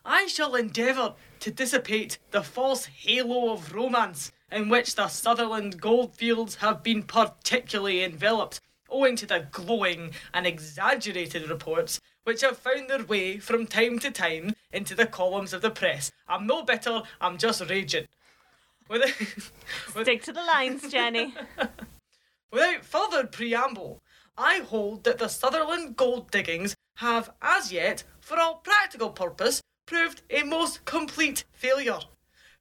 I 0.04 0.26
shall 0.26 0.54
endeavour 0.57 1.14
to 1.40 1.50
dissipate 1.50 2.19
the 2.33 2.42
false 2.42 2.87
halo 2.87 3.52
of 3.52 3.73
romance 3.73 4.33
in 4.50 4.69
which 4.69 4.95
the 4.97 5.09
Sutherland 5.09 5.81
goldfields 5.81 6.57
have 6.57 6.83
been 6.83 7.02
particularly 7.04 8.02
enveloped, 8.04 8.61
owing 8.90 9.16
to 9.16 9.26
the 9.26 9.47
glowing 9.50 10.11
and 10.35 10.47
exaggerated 10.47 11.49
reports 11.49 12.00
which 12.25 12.42
have 12.42 12.59
found 12.59 12.88
their 12.90 13.04
way 13.04 13.38
from 13.38 13.66
time 13.66 13.99
to 14.00 14.11
time 14.11 14.54
into 14.73 14.95
the 14.95 15.07
columns 15.07 15.52
of 15.52 15.62
the 15.62 15.71
press. 15.71 16.12
I'm 16.28 16.47
no 16.47 16.62
bitter, 16.62 17.02
I'm 17.21 17.38
just 17.38 17.69
raging. 17.69 18.07
With- 18.88 19.52
with- 19.95 20.04
Stick 20.04 20.23
to 20.25 20.33
the 20.33 20.42
lines, 20.42 20.88
Jenny. 20.90 21.35
Without 22.52 22.85
further 22.85 23.26
preamble, 23.26 24.02
I 24.37 24.59
hold 24.59 25.04
that 25.04 25.16
the 25.16 25.28
Sutherland 25.28 25.97
gold 25.97 26.30
diggings 26.30 26.75
have, 26.97 27.32
as 27.40 27.73
yet, 27.73 28.04
for 28.21 28.38
all 28.38 28.56
practical 28.56 29.09
purpose, 29.09 29.62
proved 29.87 30.21
a 30.28 30.42
most 30.42 30.85
complete 30.85 31.44
failure. 31.52 32.00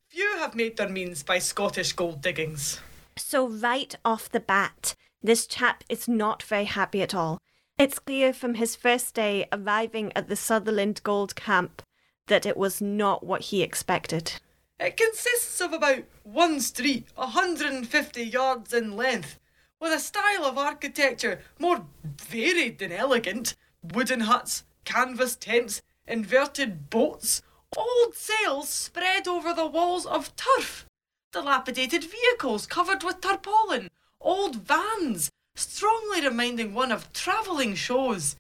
Few 0.08 0.38
have 0.38 0.56
made 0.56 0.78
their 0.78 0.88
means 0.88 1.24
by 1.24 1.40
Scottish 1.40 1.92
gold 1.92 2.22
diggings. 2.22 2.80
So, 3.18 3.48
right 3.48 3.94
off 4.06 4.30
the 4.30 4.40
bat, 4.40 4.96
this 5.22 5.46
chap 5.46 5.84
is 5.90 6.08
not 6.08 6.42
very 6.42 6.66
happy 6.66 7.02
at 7.02 7.14
all. 7.14 7.40
It's 7.78 8.00
clear 8.00 8.32
from 8.32 8.56
his 8.56 8.78
first 8.78 9.14
day 9.14 9.48
arriving 9.52 10.14
at 10.16 10.30
the 10.30 10.38
Sutherland 10.38 11.02
Gold 11.04 11.36
Camp 11.36 11.82
that 12.28 12.46
it 12.46 12.56
was 12.56 12.80
not 12.82 13.26
what 13.26 13.42
he 13.42 13.62
expected. 13.62 14.40
It 14.80 14.96
consists 14.96 15.60
of 15.60 15.74
about 15.74 16.04
one 16.24 16.62
street, 16.62 17.08
150 17.16 18.24
yards 18.24 18.74
in 18.74 18.96
length, 18.96 19.38
with 19.82 19.92
a 19.92 20.00
style 20.00 20.46
of 20.46 20.58
architecture 20.58 21.42
more 21.60 21.86
varied 22.04 22.78
than 22.78 22.92
elegant. 22.92 23.56
Wooden 23.82 24.22
huts, 24.22 24.64
canvas 24.86 25.36
tents, 25.36 25.82
inverted 26.08 26.90
boats, 26.92 27.42
old 27.76 28.14
sails 28.14 28.70
spread 28.70 29.28
over 29.28 29.54
the 29.54 29.66
walls 29.66 30.06
of 30.06 30.36
turf, 30.36 30.86
dilapidated 31.34 32.04
vehicles 32.04 32.68
covered 32.68 33.04
with 33.04 33.22
tarpaulin, 33.22 33.90
old 34.22 34.58
vans, 34.58 35.32
strongly 35.56 36.22
reminding 36.22 36.76
one 36.76 36.92
of 36.92 37.12
travelling 37.12 37.74
shows. 37.74 38.36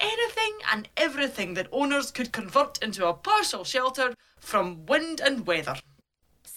Anything 0.00 0.58
and 0.72 0.88
everything 0.96 1.54
that 1.54 1.68
owners 1.72 2.10
could 2.10 2.32
convert 2.32 2.82
into 2.82 3.06
a 3.06 3.14
partial 3.14 3.64
shelter 3.64 4.14
from 4.38 4.86
wind 4.86 5.20
and 5.20 5.46
weather. 5.46 5.76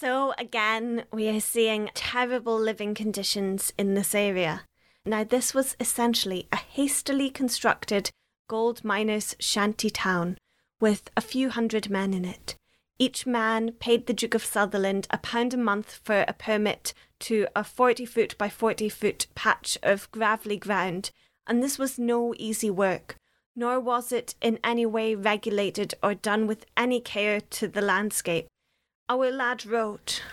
So, 0.01 0.34
again, 0.39 1.03
we 1.13 1.29
are 1.29 1.39
seeing 1.39 1.91
terrible 1.93 2.58
living 2.60 2.96
conditions 2.96 3.72
in 3.77 3.93
this 3.93 4.15
area. 4.15 4.63
Now, 5.05 5.24
this 5.24 5.53
was 5.53 5.77
essentially 5.79 6.48
a 6.51 6.55
hastily 6.55 7.29
constructed 7.29 8.10
gold 8.48 8.84
miners' 8.84 9.36
shanty 9.38 9.91
town 9.91 10.39
with 10.79 11.12
a 11.15 11.22
few 11.22 11.51
hundred 11.51 11.91
men 11.91 12.15
in 12.15 12.25
it. 12.25 12.55
Each 12.98 13.27
man 13.27 13.74
paid 13.74 14.08
the 14.08 14.13
Duke 14.13 14.34
of 14.34 14.43
Sutherland 14.43 15.05
a 15.12 15.20
pound 15.20 15.53
a 15.53 15.58
month 15.58 16.00
for 16.03 16.25
a 16.27 16.34
permit 16.34 16.96
to 17.20 17.46
a 17.55 17.63
40 17.63 18.03
foot 18.08 18.36
by 18.39 18.50
40 18.50 18.89
foot 18.89 19.27
patch 19.36 19.77
of 19.84 20.12
gravelly 20.12 20.58
ground, 20.58 21.12
and 21.46 21.62
this 21.62 21.77
was 21.77 22.00
no 22.00 22.34
easy 22.39 22.72
work, 22.72 23.17
nor 23.55 23.79
was 23.79 24.12
it 24.12 24.34
in 24.41 24.58
any 24.63 24.88
way 24.88 25.13
regulated 25.13 25.93
or 26.01 26.15
done 26.15 26.48
with 26.48 26.65
any 26.75 27.00
care 27.00 27.39
to 27.39 27.67
the 27.67 27.81
landscape. 27.81 28.48
Our 29.11 29.29
lad 29.29 29.65
wrote, 29.65 30.23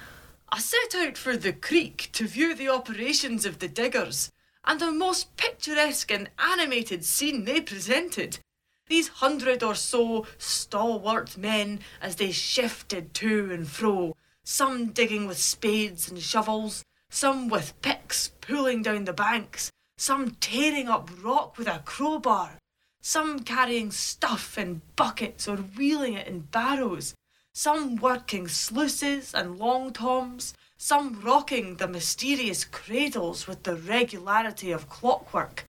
I 0.50 0.60
set 0.60 0.94
out 0.94 1.18
for 1.18 1.36
the 1.36 1.52
creek 1.52 2.10
to 2.12 2.28
view 2.28 2.54
the 2.54 2.68
operations 2.68 3.44
of 3.44 3.58
the 3.58 3.66
diggers, 3.66 4.30
and 4.64 4.78
the 4.78 4.92
most 4.92 5.36
picturesque 5.36 6.12
and 6.12 6.30
animated 6.38 7.04
scene 7.04 7.44
they 7.44 7.60
presented. 7.60 8.38
These 8.86 9.08
hundred 9.08 9.64
or 9.64 9.74
so 9.74 10.26
stalwart 10.38 11.36
men 11.36 11.80
as 12.00 12.14
they 12.14 12.30
shifted 12.30 13.14
to 13.14 13.50
and 13.50 13.66
fro, 13.68 14.14
some 14.44 14.92
digging 14.92 15.26
with 15.26 15.38
spades 15.38 16.08
and 16.08 16.22
shovels, 16.22 16.84
some 17.10 17.48
with 17.48 17.82
picks 17.82 18.28
pulling 18.40 18.82
down 18.82 19.06
the 19.06 19.12
banks, 19.12 19.72
some 19.96 20.36
tearing 20.36 20.86
up 20.86 21.10
rock 21.20 21.58
with 21.58 21.66
a 21.66 21.82
crowbar, 21.84 22.60
some 23.00 23.40
carrying 23.40 23.90
stuff 23.90 24.56
in 24.56 24.82
buckets 24.94 25.48
or 25.48 25.56
wheeling 25.56 26.12
it 26.14 26.28
in 26.28 26.42
barrows, 26.42 27.16
some 27.58 27.96
working 27.96 28.46
sluices 28.46 29.34
and 29.34 29.58
long 29.58 29.92
toms, 29.92 30.54
some 30.76 31.20
rocking 31.22 31.74
the 31.74 31.88
mysterious 31.88 32.62
cradles 32.62 33.48
with 33.48 33.64
the 33.64 33.74
regularity 33.74 34.70
of 34.70 34.88
clockwork, 34.88 35.64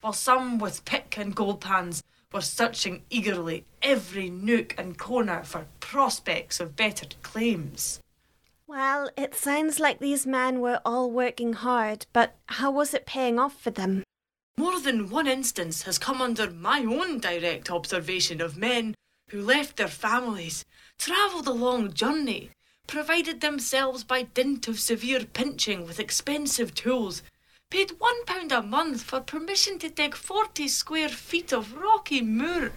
while 0.00 0.14
some 0.14 0.58
with 0.58 0.86
pick 0.86 1.18
and 1.18 1.34
gold 1.34 1.60
pans 1.60 2.02
were 2.32 2.40
searching 2.40 3.02
eagerly 3.10 3.62
every 3.82 4.30
nook 4.30 4.74
and 4.78 4.96
corner 4.96 5.44
for 5.44 5.66
prospects 5.80 6.60
of 6.60 6.76
better 6.76 7.06
claims. 7.20 8.00
Well, 8.66 9.10
it 9.14 9.34
sounds 9.34 9.78
like 9.78 9.98
these 9.98 10.26
men 10.26 10.60
were 10.60 10.80
all 10.82 11.10
working 11.10 11.52
hard, 11.52 12.06
but 12.14 12.36
how 12.46 12.70
was 12.70 12.94
it 12.94 13.04
paying 13.04 13.38
off 13.38 13.60
for 13.60 13.70
them? 13.70 14.02
More 14.56 14.80
than 14.80 15.10
one 15.10 15.26
instance 15.26 15.82
has 15.82 15.98
come 15.98 16.22
under 16.22 16.50
my 16.50 16.80
own 16.80 17.18
direct 17.18 17.70
observation 17.70 18.40
of 18.40 18.56
men 18.56 18.94
who 19.28 19.40
left 19.40 19.76
their 19.76 19.88
families, 19.88 20.64
travelled 20.98 21.46
a 21.46 21.52
long 21.52 21.92
journey, 21.92 22.50
provided 22.86 23.40
themselves 23.40 24.04
by 24.04 24.22
dint 24.22 24.68
of 24.68 24.78
severe 24.78 25.24
pinching 25.24 25.86
with 25.86 25.98
expensive 25.98 26.74
tools, 26.74 27.22
paid 27.70 27.90
one 27.98 28.24
pound 28.24 28.52
a 28.52 28.62
month 28.62 29.02
for 29.02 29.20
permission 29.20 29.78
to 29.78 29.88
dig 29.88 30.14
forty 30.14 30.68
square 30.68 31.08
feet 31.08 31.52
of 31.52 31.74
rocky 31.74 32.20
moor, 32.20 32.72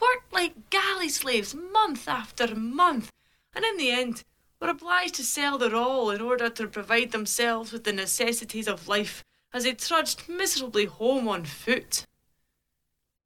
worked 0.00 0.32
like 0.32 0.70
galley 0.70 1.08
slaves 1.08 1.54
month 1.54 2.08
after 2.08 2.54
month, 2.54 3.10
and 3.54 3.64
in 3.64 3.76
the 3.76 3.90
end 3.90 4.24
were 4.60 4.68
obliged 4.68 5.14
to 5.14 5.24
sell 5.24 5.58
their 5.58 5.74
all 5.74 6.10
in 6.10 6.20
order 6.20 6.48
to 6.48 6.66
provide 6.66 7.12
themselves 7.12 7.72
with 7.72 7.84
the 7.84 7.92
necessities 7.92 8.68
of 8.68 8.88
life 8.88 9.24
as 9.52 9.64
they 9.64 9.72
trudged 9.72 10.28
miserably 10.28 10.86
home 10.86 11.28
on 11.28 11.44
foot. 11.44 12.06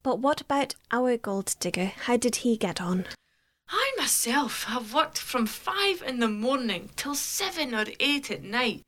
But 0.07 0.21
what 0.21 0.41
about 0.41 0.77
our 0.93 1.17
gold 1.17 1.57
digger? 1.59 1.87
How 1.87 2.17
did 2.17 2.37
he 2.37 2.57
get 2.57 2.81
on? 2.81 3.07
I 3.69 3.93
myself 3.99 4.63
have 4.67 4.95
worked 4.95 5.19
from 5.19 5.47
five 5.47 6.01
in 6.01 6.21
the 6.21 6.29
morning 6.29 6.91
till 6.95 7.17
seven 7.17 7.75
or 7.75 7.87
eight 7.99 8.31
at 8.31 8.45
night, 8.45 8.85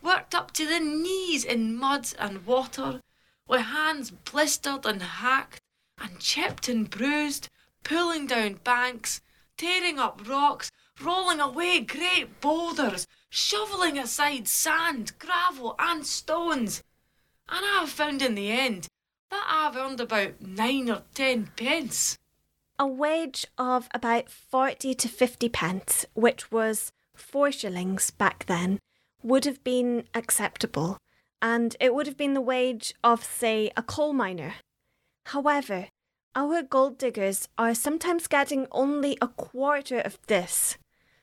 worked 0.00 0.34
up 0.34 0.50
to 0.52 0.66
the 0.66 0.80
knees 0.80 1.44
in 1.44 1.76
mud 1.76 2.14
and 2.18 2.46
water, 2.46 3.02
with 3.46 3.60
hands 3.60 4.12
blistered 4.12 4.86
and 4.86 5.02
hacked, 5.02 5.60
and 5.98 6.18
chipped 6.18 6.70
and 6.70 6.88
bruised, 6.88 7.50
pulling 7.84 8.26
down 8.26 8.54
banks, 8.64 9.20
tearing 9.58 9.98
up 9.98 10.26
rocks, 10.26 10.70
rolling 11.02 11.40
away 11.40 11.80
great 11.80 12.40
boulders, 12.40 13.06
shovelling 13.28 13.98
aside 13.98 14.48
sand, 14.48 15.12
gravel, 15.18 15.74
and 15.78 16.06
stones. 16.06 16.82
And 17.46 17.62
I 17.62 17.80
have 17.80 17.90
found 17.90 18.22
in 18.22 18.34
the 18.34 18.50
end 18.50 18.88
that 19.32 19.46
I've 19.48 19.76
earned 19.76 20.00
about 20.00 20.40
nine 20.42 20.90
or 20.90 21.02
ten 21.14 21.50
pence. 21.56 22.18
A 22.78 22.86
wage 22.86 23.46
of 23.56 23.88
about 23.94 24.28
40 24.28 24.94
to 24.94 25.08
50 25.08 25.48
pence, 25.48 26.04
which 26.12 26.52
was 26.52 26.92
four 27.14 27.50
shillings 27.50 28.10
back 28.10 28.44
then, 28.46 28.78
would 29.22 29.46
have 29.46 29.64
been 29.64 30.04
acceptable, 30.14 30.98
and 31.40 31.76
it 31.80 31.94
would 31.94 32.06
have 32.06 32.18
been 32.18 32.34
the 32.34 32.40
wage 32.42 32.92
of, 33.02 33.24
say, 33.24 33.70
a 33.74 33.82
coal 33.82 34.12
miner. 34.12 34.54
However, 35.26 35.88
our 36.34 36.62
gold 36.62 36.98
diggers 36.98 37.48
are 37.56 37.74
sometimes 37.74 38.26
getting 38.26 38.66
only 38.70 39.16
a 39.22 39.28
quarter 39.28 40.00
of 40.00 40.18
this, 40.26 40.76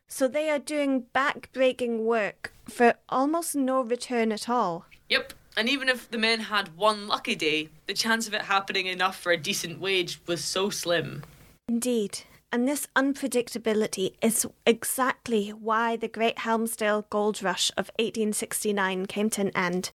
so 0.07 0.27
they 0.27 0.49
are 0.49 0.59
doing 0.59 1.05
back-breaking 1.13 2.05
work 2.05 2.53
for 2.65 2.95
almost 3.07 3.55
no 3.55 3.81
return 3.81 4.31
at 4.31 4.49
all. 4.49 4.85
Yep, 5.09 5.33
and 5.59 5.67
even 5.67 5.89
if 5.89 6.09
the 6.09 6.17
men 6.17 6.39
had 6.39 6.77
one 6.77 7.05
lucky 7.05 7.35
day, 7.35 7.67
the 7.85 7.93
chance 7.93 8.29
of 8.29 8.33
it 8.33 8.43
happening 8.43 8.87
enough 8.87 9.19
for 9.19 9.33
a 9.33 9.37
decent 9.37 9.77
wage 9.77 10.21
was 10.25 10.41
so 10.41 10.69
slim. 10.69 11.21
Indeed, 11.67 12.19
and 12.49 12.65
this 12.65 12.87
unpredictability 12.95 14.13
is 14.21 14.47
exactly 14.65 15.49
why 15.49 15.97
the 15.97 16.07
Great 16.07 16.39
Helmsdale 16.39 17.07
Gold 17.09 17.43
Rush 17.43 17.71
of 17.71 17.91
1869 17.99 19.05
came 19.07 19.29
to 19.31 19.41
an 19.41 19.51
end, 19.53 19.91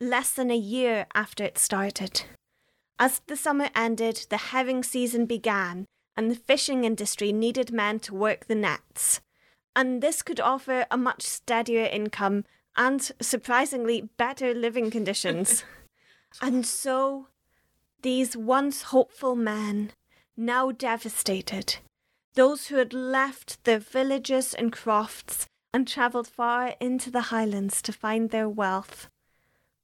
less 0.00 0.32
than 0.32 0.50
a 0.50 0.56
year 0.56 1.06
after 1.14 1.44
it 1.44 1.56
started. 1.56 2.22
As 2.98 3.20
the 3.28 3.36
summer 3.36 3.68
ended, 3.76 4.26
the 4.28 4.38
herring 4.38 4.82
season 4.82 5.24
began, 5.24 5.86
and 6.16 6.32
the 6.32 6.34
fishing 6.34 6.82
industry 6.82 7.30
needed 7.30 7.70
men 7.70 8.00
to 8.00 8.14
work 8.14 8.48
the 8.48 8.56
nets. 8.56 9.20
And 9.76 10.02
this 10.02 10.22
could 10.22 10.40
offer 10.40 10.86
a 10.90 10.96
much 10.96 11.22
steadier 11.22 11.84
income 11.84 12.44
and, 12.76 13.10
surprisingly, 13.20 14.08
better 14.16 14.54
living 14.54 14.90
conditions. 14.90 15.64
and 16.42 16.66
so, 16.66 17.28
these 18.02 18.36
once 18.36 18.82
hopeful 18.82 19.34
men, 19.36 19.92
now 20.36 20.70
devastated, 20.70 21.76
those 22.34 22.68
who 22.68 22.76
had 22.76 22.92
left 22.92 23.62
their 23.64 23.78
villages 23.78 24.54
and 24.54 24.72
crofts 24.72 25.46
and 25.72 25.86
travelled 25.86 26.28
far 26.28 26.74
into 26.80 27.10
the 27.10 27.22
highlands 27.22 27.82
to 27.82 27.92
find 27.92 28.30
their 28.30 28.48
wealth, 28.48 29.08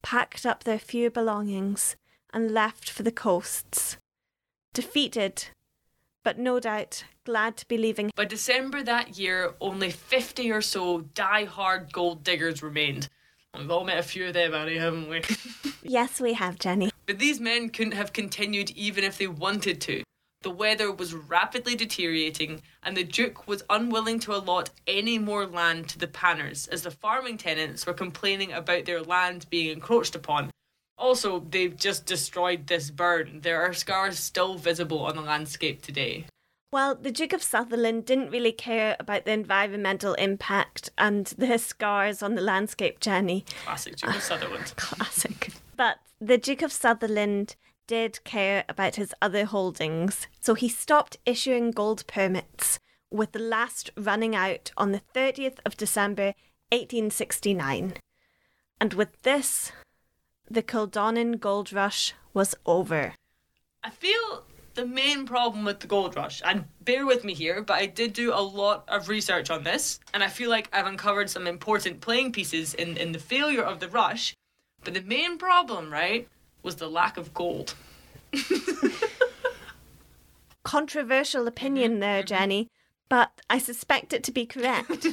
packed 0.02 0.46
up 0.46 0.64
their 0.64 0.78
few 0.78 1.10
belongings 1.10 1.96
and 2.32 2.50
left 2.50 2.90
for 2.90 3.02
the 3.02 3.12
coasts, 3.12 3.98
defeated, 4.72 5.48
but 6.26 6.40
no 6.40 6.58
doubt 6.58 7.04
glad 7.24 7.56
to 7.56 7.68
be 7.68 7.78
leaving. 7.78 8.10
By 8.16 8.24
December 8.24 8.82
that 8.82 9.16
year, 9.16 9.54
only 9.60 9.92
50 9.92 10.50
or 10.50 10.60
so 10.60 11.02
die 11.14 11.44
hard 11.44 11.92
gold 11.92 12.24
diggers 12.24 12.64
remained, 12.64 13.08
We've 13.56 13.70
all 13.70 13.84
met 13.84 13.98
a 13.98 14.02
few 14.02 14.26
of 14.26 14.34
them, 14.34 14.52
Annie, 14.52 14.76
haven't 14.76 15.08
we? 15.08 15.22
Yes, 15.84 16.20
we 16.20 16.32
have, 16.32 16.58
Jenny. 16.58 16.90
but 17.06 17.20
these 17.20 17.38
men 17.38 17.68
couldn't 17.68 17.94
have 17.94 18.12
continued 18.12 18.70
even 18.70 19.04
if 19.04 19.18
they 19.18 19.28
wanted 19.28 19.80
to. 19.82 20.02
The 20.42 20.50
weather 20.50 20.90
was 20.90 21.14
rapidly 21.14 21.76
deteriorating, 21.76 22.60
and 22.82 22.96
the 22.96 23.04
Duke 23.04 23.46
was 23.46 23.62
unwilling 23.70 24.18
to 24.20 24.34
allot 24.34 24.70
any 24.88 25.18
more 25.18 25.46
land 25.46 25.88
to 25.90 25.98
the 25.98 26.08
Panners, 26.08 26.68
as 26.68 26.82
the 26.82 26.90
farming 26.90 27.38
tenants 27.38 27.86
were 27.86 27.94
complaining 27.94 28.52
about 28.52 28.84
their 28.84 29.00
land 29.00 29.46
being 29.48 29.70
encroached 29.70 30.16
upon. 30.16 30.50
Also, 30.98 31.40
they've 31.50 31.76
just 31.76 32.06
destroyed 32.06 32.66
this 32.66 32.90
burn. 32.90 33.40
There 33.42 33.60
are 33.62 33.72
scars 33.72 34.18
still 34.18 34.54
visible 34.54 35.00
on 35.00 35.16
the 35.16 35.22
landscape 35.22 35.82
today. 35.82 36.26
Well, 36.72 36.94
the 36.94 37.12
Duke 37.12 37.32
of 37.32 37.42
Sutherland 37.42 38.06
didn't 38.06 38.30
really 38.30 38.52
care 38.52 38.96
about 38.98 39.24
the 39.24 39.32
environmental 39.32 40.14
impact 40.14 40.90
and 40.98 41.26
the 41.38 41.58
scars 41.58 42.22
on 42.22 42.34
the 42.34 42.42
landscape, 42.42 43.00
Jenny. 43.00 43.44
Classic 43.64 43.96
Duke 43.96 44.16
of 44.16 44.22
Sutherland. 44.22 44.74
Classic. 44.76 45.52
But 45.76 45.98
the 46.20 46.38
Duke 46.38 46.62
of 46.62 46.72
Sutherland 46.72 47.56
did 47.86 48.24
care 48.24 48.64
about 48.68 48.96
his 48.96 49.14
other 49.22 49.44
holdings, 49.44 50.26
so 50.40 50.54
he 50.54 50.68
stopped 50.68 51.18
issuing 51.24 51.70
gold 51.70 52.06
permits, 52.06 52.78
with 53.10 53.32
the 53.32 53.38
last 53.38 53.90
running 53.96 54.34
out 54.34 54.72
on 54.76 54.92
the 54.92 55.02
30th 55.14 55.58
of 55.64 55.76
December 55.76 56.34
1869. 56.72 57.94
And 58.80 58.92
with 58.94 59.22
this, 59.22 59.72
the 60.50 60.62
Kildonan 60.62 61.38
gold 61.38 61.72
rush 61.72 62.14
was 62.32 62.54
over. 62.64 63.14
I 63.82 63.90
feel 63.90 64.44
the 64.74 64.86
main 64.86 65.26
problem 65.26 65.64
with 65.64 65.80
the 65.80 65.86
gold 65.86 66.14
rush, 66.16 66.42
and 66.44 66.66
bear 66.82 67.06
with 67.06 67.24
me 67.24 67.34
here, 67.34 67.62
but 67.62 67.74
I 67.74 67.86
did 67.86 68.12
do 68.12 68.32
a 68.32 68.40
lot 68.40 68.84
of 68.88 69.08
research 69.08 69.50
on 69.50 69.64
this, 69.64 69.98
and 70.12 70.22
I 70.22 70.28
feel 70.28 70.50
like 70.50 70.68
I've 70.72 70.86
uncovered 70.86 71.30
some 71.30 71.46
important 71.46 72.00
playing 72.00 72.32
pieces 72.32 72.74
in, 72.74 72.96
in 72.96 73.12
the 73.12 73.18
failure 73.18 73.62
of 73.62 73.80
the 73.80 73.88
rush. 73.88 74.34
But 74.84 74.94
the 74.94 75.00
main 75.00 75.38
problem, 75.38 75.90
right, 75.90 76.28
was 76.62 76.76
the 76.76 76.88
lack 76.88 77.16
of 77.16 77.32
gold. 77.32 77.74
Controversial 80.62 81.46
opinion 81.46 81.92
mm-hmm. 81.92 82.00
there, 82.00 82.20
mm-hmm. 82.20 82.28
Jenny, 82.28 82.68
but 83.08 83.40
I 83.48 83.58
suspect 83.58 84.12
it 84.12 84.22
to 84.24 84.32
be 84.32 84.46
correct. 84.46 85.06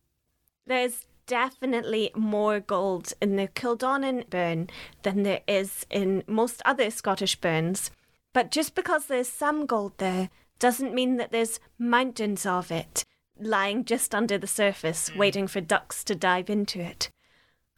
There's 0.66 1.04
definitely 1.30 2.10
more 2.16 2.58
gold 2.58 3.12
in 3.22 3.36
the 3.36 3.46
Kildonan 3.46 4.24
burn 4.28 4.68
than 5.02 5.22
there 5.22 5.42
is 5.46 5.86
in 5.88 6.24
most 6.26 6.60
other 6.64 6.90
Scottish 6.90 7.36
burns. 7.36 7.92
But 8.32 8.50
just 8.50 8.74
because 8.74 9.06
there's 9.06 9.28
some 9.28 9.64
gold 9.64 9.92
there 9.98 10.28
doesn't 10.58 10.92
mean 10.92 11.18
that 11.18 11.30
there's 11.30 11.60
mountains 11.78 12.44
of 12.44 12.72
it 12.72 13.04
lying 13.38 13.84
just 13.84 14.12
under 14.12 14.38
the 14.38 14.48
surface, 14.48 15.08
hmm. 15.08 15.20
waiting 15.20 15.46
for 15.46 15.60
ducks 15.60 16.02
to 16.02 16.16
dive 16.16 16.50
into 16.50 16.80
it. 16.80 17.10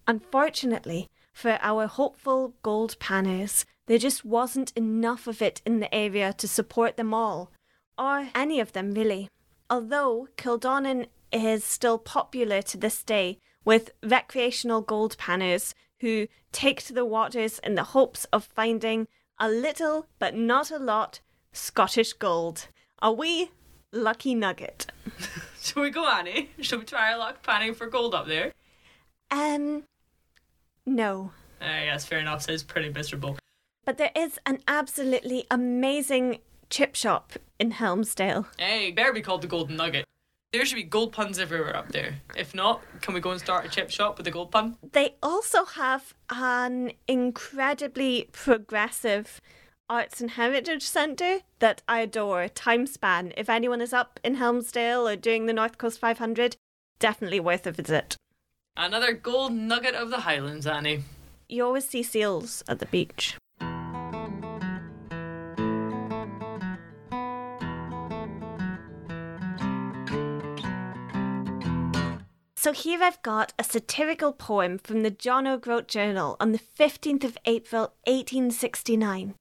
Unfortunately, 0.08 1.10
for 1.34 1.58
our 1.60 1.86
hopeful 1.86 2.54
gold 2.62 2.98
panners, 2.98 3.66
there 3.86 3.98
just 3.98 4.24
wasn't 4.24 4.72
enough 4.74 5.26
of 5.26 5.42
it 5.42 5.60
in 5.66 5.80
the 5.80 5.94
area 5.94 6.32
to 6.32 6.48
support 6.48 6.96
them 6.96 7.12
all, 7.12 7.50
or 7.98 8.28
any 8.34 8.60
of 8.60 8.72
them 8.72 8.92
really. 8.92 9.28
Although 9.68 10.28
Kildonan 10.38 11.06
is 11.32 11.64
still 11.64 11.98
popular 11.98 12.62
to 12.62 12.76
this 12.76 13.02
day 13.02 13.38
with 13.64 13.90
recreational 14.02 14.80
gold 14.80 15.16
panners 15.18 15.74
who 16.00 16.26
take 16.50 16.82
to 16.84 16.92
the 16.92 17.04
waters 17.04 17.58
in 17.60 17.74
the 17.74 17.84
hopes 17.84 18.24
of 18.32 18.44
finding 18.44 19.06
a 19.38 19.48
little 19.48 20.06
but 20.18 20.34
not 20.34 20.70
a 20.70 20.78
lot 20.78 21.20
Scottish 21.52 22.14
gold. 22.14 22.68
A 23.00 23.12
wee 23.12 23.50
lucky 23.92 24.34
nugget. 24.34 24.86
Shall 25.60 25.82
we 25.82 25.90
go, 25.90 26.08
Annie? 26.08 26.50
Shall 26.60 26.78
we 26.78 26.84
try 26.84 27.12
our 27.12 27.18
luck 27.18 27.42
panning 27.42 27.74
for 27.74 27.86
gold 27.86 28.14
up 28.14 28.26
there? 28.26 28.52
Um, 29.30 29.84
no. 30.86 31.32
Uh, 31.60 31.66
yes, 31.66 32.04
fair 32.04 32.18
enough. 32.18 32.42
Sounds 32.42 32.62
pretty 32.62 32.90
miserable. 32.90 33.38
But 33.84 33.98
there 33.98 34.10
is 34.16 34.38
an 34.46 34.60
absolutely 34.66 35.44
amazing 35.50 36.38
chip 36.70 36.94
shop 36.94 37.32
in 37.58 37.72
Helmsdale. 37.72 38.46
Hey, 38.58 38.90
better 38.90 39.12
be 39.12 39.20
called 39.20 39.42
the 39.42 39.48
Golden 39.48 39.76
Nugget. 39.76 40.06
There 40.52 40.66
should 40.66 40.76
be 40.76 40.82
gold 40.82 41.12
puns 41.12 41.38
everywhere 41.38 41.74
up 41.74 41.92
there. 41.92 42.16
If 42.36 42.54
not, 42.54 42.82
can 43.00 43.14
we 43.14 43.20
go 43.20 43.30
and 43.30 43.40
start 43.40 43.64
a 43.64 43.70
chip 43.70 43.88
shop 43.88 44.18
with 44.18 44.26
a 44.26 44.30
gold 44.30 44.50
pun? 44.50 44.76
They 44.92 45.14
also 45.22 45.64
have 45.64 46.12
an 46.28 46.92
incredibly 47.08 48.28
progressive 48.32 49.40
arts 49.88 50.20
and 50.20 50.32
heritage 50.32 50.82
centre 50.82 51.40
that 51.60 51.80
I 51.88 52.00
adore, 52.00 52.48
Timespan. 52.48 53.32
If 53.34 53.48
anyone 53.48 53.80
is 53.80 53.94
up 53.94 54.20
in 54.22 54.34
Helmsdale 54.34 55.08
or 55.08 55.16
doing 55.16 55.46
the 55.46 55.54
North 55.54 55.78
Coast 55.78 55.98
500, 55.98 56.56
definitely 56.98 57.40
worth 57.40 57.66
a 57.66 57.72
visit. 57.72 58.16
Another 58.76 59.14
gold 59.14 59.52
nugget 59.54 59.94
of 59.94 60.10
the 60.10 60.20
Highlands, 60.20 60.66
Annie. 60.66 61.04
You 61.48 61.64
always 61.64 61.88
see 61.88 62.02
seals 62.02 62.62
at 62.68 62.78
the 62.78 62.86
beach. 62.86 63.36
So 72.62 72.72
here 72.72 73.02
I've 73.02 73.20
got 73.22 73.52
a 73.58 73.64
satirical 73.64 74.32
poem 74.32 74.78
from 74.78 75.02
the 75.02 75.10
John 75.10 75.48
O'Groat 75.48 75.88
Journal 75.88 76.36
on 76.38 76.52
the 76.52 76.60
15th 76.60 77.24
of 77.24 77.36
April 77.44 77.94
1869, 78.06 79.34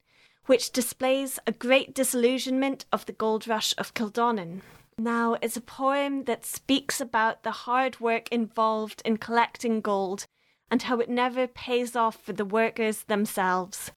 which 0.48 0.72
displays 0.72 1.38
a 1.46 1.52
great 1.52 1.94
disillusionment 1.94 2.86
of 2.92 3.06
the 3.06 3.12
gold 3.12 3.48
rush 3.48 3.76
of 3.78 3.94
Kildonan. 3.94 4.64
Now, 4.98 5.38
it's 5.40 5.56
a 5.56 5.62
poem 5.62 6.24
that 6.24 6.48
speaks 6.48 7.00
about 7.00 7.44
the 7.44 7.52
hard 7.52 8.00
work 8.00 8.28
involved 8.30 9.04
in 9.06 9.18
collecting 9.18 9.82
gold 9.82 10.26
and 10.72 10.82
how 10.82 11.00
it 11.00 11.08
never 11.08 11.46
pays 11.46 11.96
off 11.96 12.20
for 12.20 12.34
the 12.34 12.44
workers 12.44 13.04
themselves. 13.04 13.92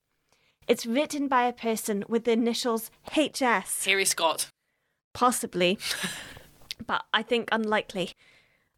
It's 0.69 0.85
written 0.85 1.29
by 1.29 1.45
a 1.45 1.55
person 1.55 2.05
with 2.11 2.25
the 2.25 2.33
initials 2.33 2.91
HS, 3.11 3.87
Harry 3.87 4.05
Scott. 4.05 4.51
possibly, 5.15 5.79
but 6.87 7.07
I 7.15 7.23
think 7.23 7.49
unlikely. 7.51 8.13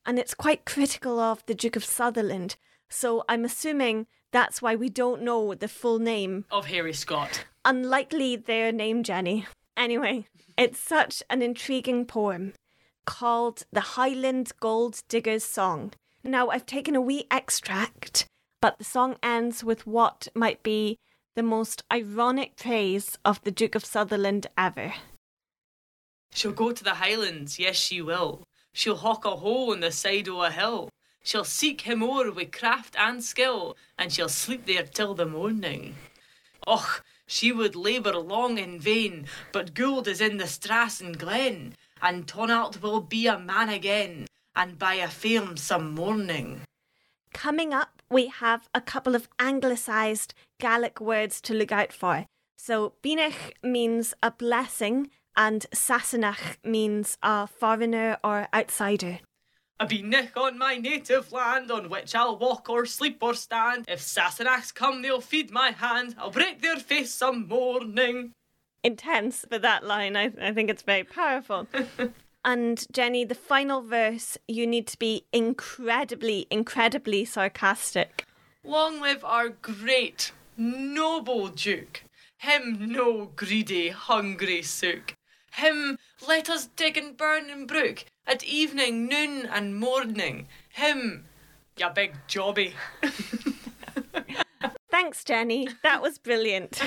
And 0.06 0.20
it's 0.20 0.34
quite 0.34 0.64
critical 0.64 1.18
of 1.18 1.44
the 1.46 1.54
Duke 1.54 1.74
of 1.74 1.84
Sutherland, 1.84 2.54
so 2.88 3.24
I'm 3.28 3.44
assuming 3.44 4.06
that's 4.30 4.62
why 4.62 4.76
we 4.76 4.88
don't 4.88 5.22
know 5.22 5.52
the 5.52 5.66
full 5.66 5.98
name. 5.98 6.44
Of 6.48 6.66
Harry 6.66 6.92
Scott. 6.92 7.44
Unlikely 7.64 8.36
their 8.36 8.70
name, 8.70 9.02
Jenny. 9.02 9.46
Anyway, 9.76 10.28
it's 10.56 10.78
such 10.78 11.24
an 11.28 11.42
intriguing 11.42 12.06
poem 12.06 12.52
called 13.04 13.64
The 13.72 13.80
Highland 13.80 14.52
Gold 14.60 15.02
Digger's 15.08 15.44
Song. 15.44 15.92
Now, 16.22 16.50
I've 16.50 16.66
taken 16.66 16.94
a 16.94 17.00
wee 17.00 17.26
extract, 17.30 18.26
but 18.60 18.78
the 18.78 18.84
song 18.84 19.16
ends 19.24 19.64
with 19.64 19.86
what 19.88 20.28
might 20.34 20.62
be 20.62 20.98
the 21.34 21.42
most 21.42 21.82
ironic 21.92 22.56
praise 22.56 23.18
of 23.24 23.42
the 23.42 23.50
Duke 23.50 23.74
of 23.74 23.84
Sutherland 23.84 24.46
ever. 24.56 24.94
She'll 26.32 26.52
go 26.52 26.70
to 26.72 26.84
the 26.84 26.94
Highlands, 26.94 27.58
yes, 27.58 27.76
she 27.76 28.00
will. 28.00 28.44
She'll 28.76 28.96
hawk 28.96 29.24
a 29.24 29.36
hole 29.36 29.72
in 29.72 29.80
the 29.80 29.90
side 29.90 30.28
o' 30.28 30.42
a 30.42 30.50
hill. 30.50 30.90
She'll 31.22 31.44
seek 31.44 31.80
him 31.80 32.02
o'er 32.02 32.30
wi' 32.30 32.44
craft 32.44 32.94
and 32.98 33.24
skill, 33.24 33.74
and 33.98 34.12
she'll 34.12 34.28
sleep 34.28 34.66
there 34.66 34.82
till 34.82 35.14
the 35.14 35.24
morning. 35.24 35.94
Och, 36.66 37.02
she 37.26 37.52
would 37.52 37.74
labour 37.74 38.12
long 38.12 38.58
in 38.58 38.78
vain, 38.78 39.28
but 39.50 39.72
Gould 39.72 40.06
is 40.06 40.20
in 40.20 40.36
the 40.36 40.46
strass 40.46 41.00
and 41.00 41.18
glen, 41.18 41.74
and 42.02 42.26
Tonalt 42.26 42.82
will 42.82 43.00
be 43.00 43.26
a 43.26 43.38
man 43.38 43.70
again, 43.70 44.26
and 44.54 44.78
by 44.78 44.96
a 44.96 45.08
fairm 45.08 45.56
some 45.56 45.94
morning. 45.94 46.60
Coming 47.32 47.72
up, 47.72 48.02
we 48.10 48.26
have 48.26 48.68
a 48.74 48.82
couple 48.82 49.14
of 49.14 49.30
anglicised 49.38 50.34
Gaelic 50.60 51.00
words 51.00 51.40
to 51.40 51.54
look 51.54 51.72
out 51.72 51.94
for. 51.94 52.26
So, 52.58 52.92
Binach 53.02 53.52
means 53.62 54.12
a 54.22 54.30
blessing, 54.30 55.10
and 55.36 55.66
Sassenach 55.74 56.56
means 56.64 57.18
a 57.22 57.46
foreigner 57.46 58.18
or 58.24 58.48
outsider. 58.54 59.20
I 59.78 59.84
be 59.84 60.00
nick 60.00 60.36
on 60.38 60.56
my 60.56 60.76
native 60.76 61.32
land, 61.32 61.70
on 61.70 61.90
which 61.90 62.14
I'll 62.14 62.38
walk 62.38 62.70
or 62.70 62.86
sleep 62.86 63.18
or 63.20 63.34
stand. 63.34 63.84
If 63.88 64.00
Sassenachs 64.00 64.74
come, 64.74 65.02
they'll 65.02 65.20
feed 65.20 65.50
my 65.50 65.70
hand. 65.70 66.14
I'll 66.18 66.30
break 66.30 66.62
their 66.62 66.76
face 66.76 67.12
some 67.12 67.46
morning. 67.46 68.32
Intense 68.82 69.44
for 69.48 69.58
that 69.58 69.84
line. 69.84 70.16
I, 70.16 70.32
I 70.40 70.52
think 70.52 70.70
it's 70.70 70.82
very 70.82 71.04
powerful. 71.04 71.66
and 72.44 72.86
Jenny, 72.90 73.24
the 73.24 73.34
final 73.34 73.82
verse, 73.82 74.38
you 74.48 74.66
need 74.66 74.86
to 74.86 74.98
be 74.98 75.24
incredibly, 75.30 76.46
incredibly 76.50 77.26
sarcastic. 77.26 78.24
Long 78.64 79.02
live 79.02 79.24
our 79.24 79.50
great, 79.50 80.32
noble 80.56 81.48
Duke. 81.48 82.04
Him 82.38 82.92
no 82.92 83.32
greedy, 83.36 83.90
hungry 83.90 84.62
sook. 84.62 85.15
Him 85.56 85.98
let 86.28 86.50
us 86.50 86.66
dig 86.66 86.98
and 86.98 87.16
burn 87.16 87.48
and 87.48 87.66
brook 87.66 88.04
at 88.26 88.44
evening, 88.44 89.06
noon, 89.06 89.46
and 89.46 89.74
morning. 89.74 90.48
Him, 90.68 91.24
ya 91.78 91.88
big 91.88 92.14
jobby. 92.28 92.74
Thanks, 94.90 95.24
Jenny. 95.24 95.68
That 95.82 96.02
was 96.02 96.18
brilliant. 96.18 96.82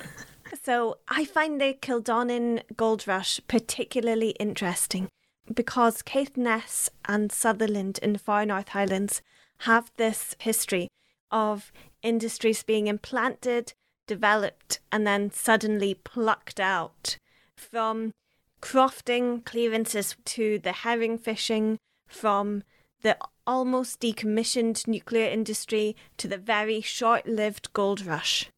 so, 0.62 0.98
I 1.08 1.24
find 1.24 1.60
the 1.60 1.72
Kildonan 1.72 2.62
Gold 2.76 3.08
Rush 3.08 3.40
particularly 3.48 4.30
interesting 4.38 5.08
because 5.52 6.00
Caithness 6.00 6.90
and 7.06 7.32
Sutherland 7.32 7.98
in 8.00 8.12
the 8.12 8.20
Far 8.20 8.46
North 8.46 8.68
Highlands 8.68 9.22
have 9.58 9.90
this 9.96 10.36
history 10.38 10.86
of 11.32 11.72
industries 12.00 12.62
being 12.62 12.86
implanted, 12.86 13.72
developed, 14.06 14.78
and 14.92 15.04
then 15.04 15.32
suddenly 15.32 15.94
plucked 15.94 16.60
out 16.60 17.18
from 17.64 18.12
crofting 18.60 19.44
clearances 19.44 20.16
to 20.24 20.58
the 20.58 20.72
herring 20.72 21.18
fishing, 21.18 21.78
from 22.06 22.62
the 23.02 23.16
almost 23.46 24.00
decommissioned 24.00 24.86
nuclear 24.86 25.28
industry 25.28 25.94
to 26.16 26.28
the 26.28 26.38
very 26.38 26.80
short 26.80 27.26
lived 27.26 27.72
gold 27.72 28.04
rush. 28.06 28.50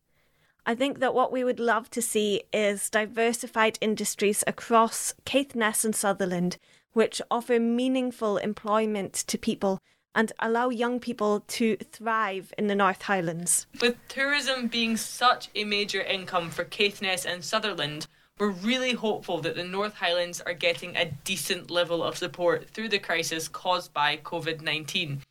I 0.64 0.74
think 0.74 0.98
that 0.98 1.14
what 1.14 1.32
we 1.32 1.44
would 1.44 1.60
love 1.60 1.90
to 1.90 2.02
see 2.02 2.42
is 2.52 2.90
diversified 2.90 3.78
industries 3.80 4.42
across 4.46 5.14
Caithness 5.24 5.84
and 5.84 5.94
Sutherland, 5.94 6.58
which 6.92 7.22
offer 7.30 7.60
meaningful 7.60 8.36
employment 8.36 9.14
to 9.14 9.38
people 9.38 9.80
and 10.14 10.32
allow 10.38 10.70
young 10.70 10.98
people 10.98 11.40
to 11.46 11.76
thrive 11.76 12.52
in 12.56 12.68
the 12.68 12.74
North 12.74 13.02
Highlands. 13.02 13.66
With 13.80 13.96
tourism 14.08 14.66
being 14.66 14.96
such 14.96 15.50
a 15.54 15.64
major 15.64 16.00
income 16.00 16.50
for 16.50 16.64
Caithness 16.64 17.26
and 17.26 17.44
Sutherland, 17.44 18.06
we're 18.38 18.50
really 18.50 18.92
hopeful 18.92 19.40
that 19.40 19.56
the 19.56 19.64
North 19.64 19.94
Highlands 19.94 20.42
are 20.42 20.52
getting 20.52 20.94
a 20.94 21.10
decent 21.24 21.70
level 21.70 22.02
of 22.02 22.18
support 22.18 22.68
through 22.68 22.90
the 22.90 22.98
crisis 22.98 23.48
caused 23.48 23.94
by 23.94 24.18
COVID 24.18 24.60
19. 24.60 25.22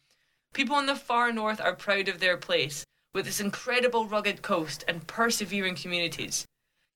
People 0.53 0.79
in 0.79 0.87
the 0.87 0.95
far 0.95 1.31
north 1.31 1.61
are 1.61 1.75
proud 1.75 2.07
of 2.07 2.19
their 2.19 2.35
place, 2.35 2.83
with 3.13 3.27
its 3.27 3.39
incredible 3.39 4.07
rugged 4.07 4.41
coast 4.41 4.83
and 4.87 5.05
persevering 5.05 5.75
communities. 5.75 6.47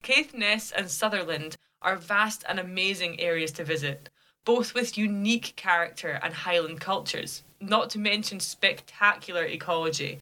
Caithness 0.02 0.72
and 0.72 0.90
Sutherland 0.90 1.56
are 1.80 1.94
vast 1.94 2.44
and 2.48 2.58
amazing 2.58 3.20
areas 3.20 3.52
to 3.52 3.62
visit, 3.62 4.08
both 4.44 4.74
with 4.74 4.98
unique 4.98 5.54
character 5.54 6.18
and 6.24 6.34
Highland 6.34 6.80
cultures, 6.80 7.44
not 7.60 7.88
to 7.90 8.00
mention 8.00 8.40
spectacular 8.40 9.44
ecology. 9.44 10.18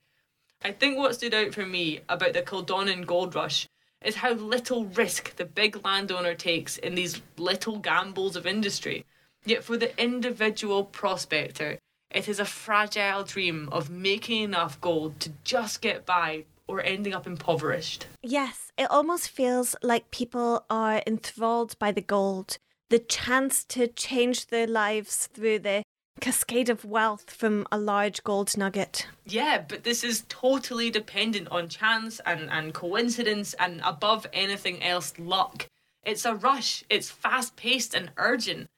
I 0.62 0.72
think 0.72 0.98
what 0.98 1.14
stood 1.14 1.32
out 1.32 1.54
for 1.54 1.64
me 1.64 2.00
about 2.10 2.34
the 2.34 2.42
Kildonan 2.42 3.06
Gold 3.06 3.34
Rush 3.34 3.66
is 4.04 4.16
how 4.16 4.32
little 4.32 4.84
risk 4.86 5.36
the 5.36 5.44
big 5.44 5.84
landowner 5.84 6.34
takes 6.34 6.78
in 6.78 6.94
these 6.94 7.20
little 7.36 7.78
gambles 7.78 8.36
of 8.36 8.46
industry. 8.46 9.04
Yet 9.44 9.64
for 9.64 9.76
the 9.76 9.98
individual 10.00 10.84
prospector, 10.84 11.78
it 12.10 12.28
is 12.28 12.40
a 12.40 12.44
fragile 12.44 13.24
dream 13.24 13.68
of 13.70 13.90
making 13.90 14.42
enough 14.42 14.80
gold 14.80 15.20
to 15.20 15.32
just 15.44 15.80
get 15.80 16.06
by 16.06 16.44
or 16.66 16.82
ending 16.82 17.14
up 17.14 17.26
impoverished. 17.26 18.06
Yes, 18.22 18.72
it 18.76 18.90
almost 18.90 19.28
feels 19.30 19.74
like 19.82 20.10
people 20.10 20.64
are 20.70 21.02
enthralled 21.06 21.78
by 21.78 21.92
the 21.92 22.02
gold, 22.02 22.58
the 22.90 22.98
chance 22.98 23.64
to 23.64 23.88
change 23.88 24.46
their 24.46 24.66
lives 24.66 25.26
through 25.26 25.60
the 25.60 25.82
cascade 26.18 26.68
of 26.68 26.84
wealth 26.84 27.30
from 27.30 27.66
a 27.72 27.78
large 27.78 28.22
gold 28.24 28.56
nugget. 28.56 29.06
Yeah, 29.24 29.64
but 29.66 29.84
this 29.84 30.04
is 30.04 30.24
totally 30.28 30.90
dependent 30.90 31.48
on 31.50 31.68
chance 31.68 32.20
and, 32.26 32.50
and 32.50 32.74
coincidence 32.74 33.54
and 33.54 33.80
above 33.84 34.26
anything 34.32 34.82
else, 34.82 35.12
luck. 35.18 35.68
It's 36.04 36.24
a 36.24 36.34
rush, 36.34 36.84
it's 36.88 37.10
fast 37.10 37.56
paced 37.56 37.94
and 37.94 38.10
urgent. 38.16 38.68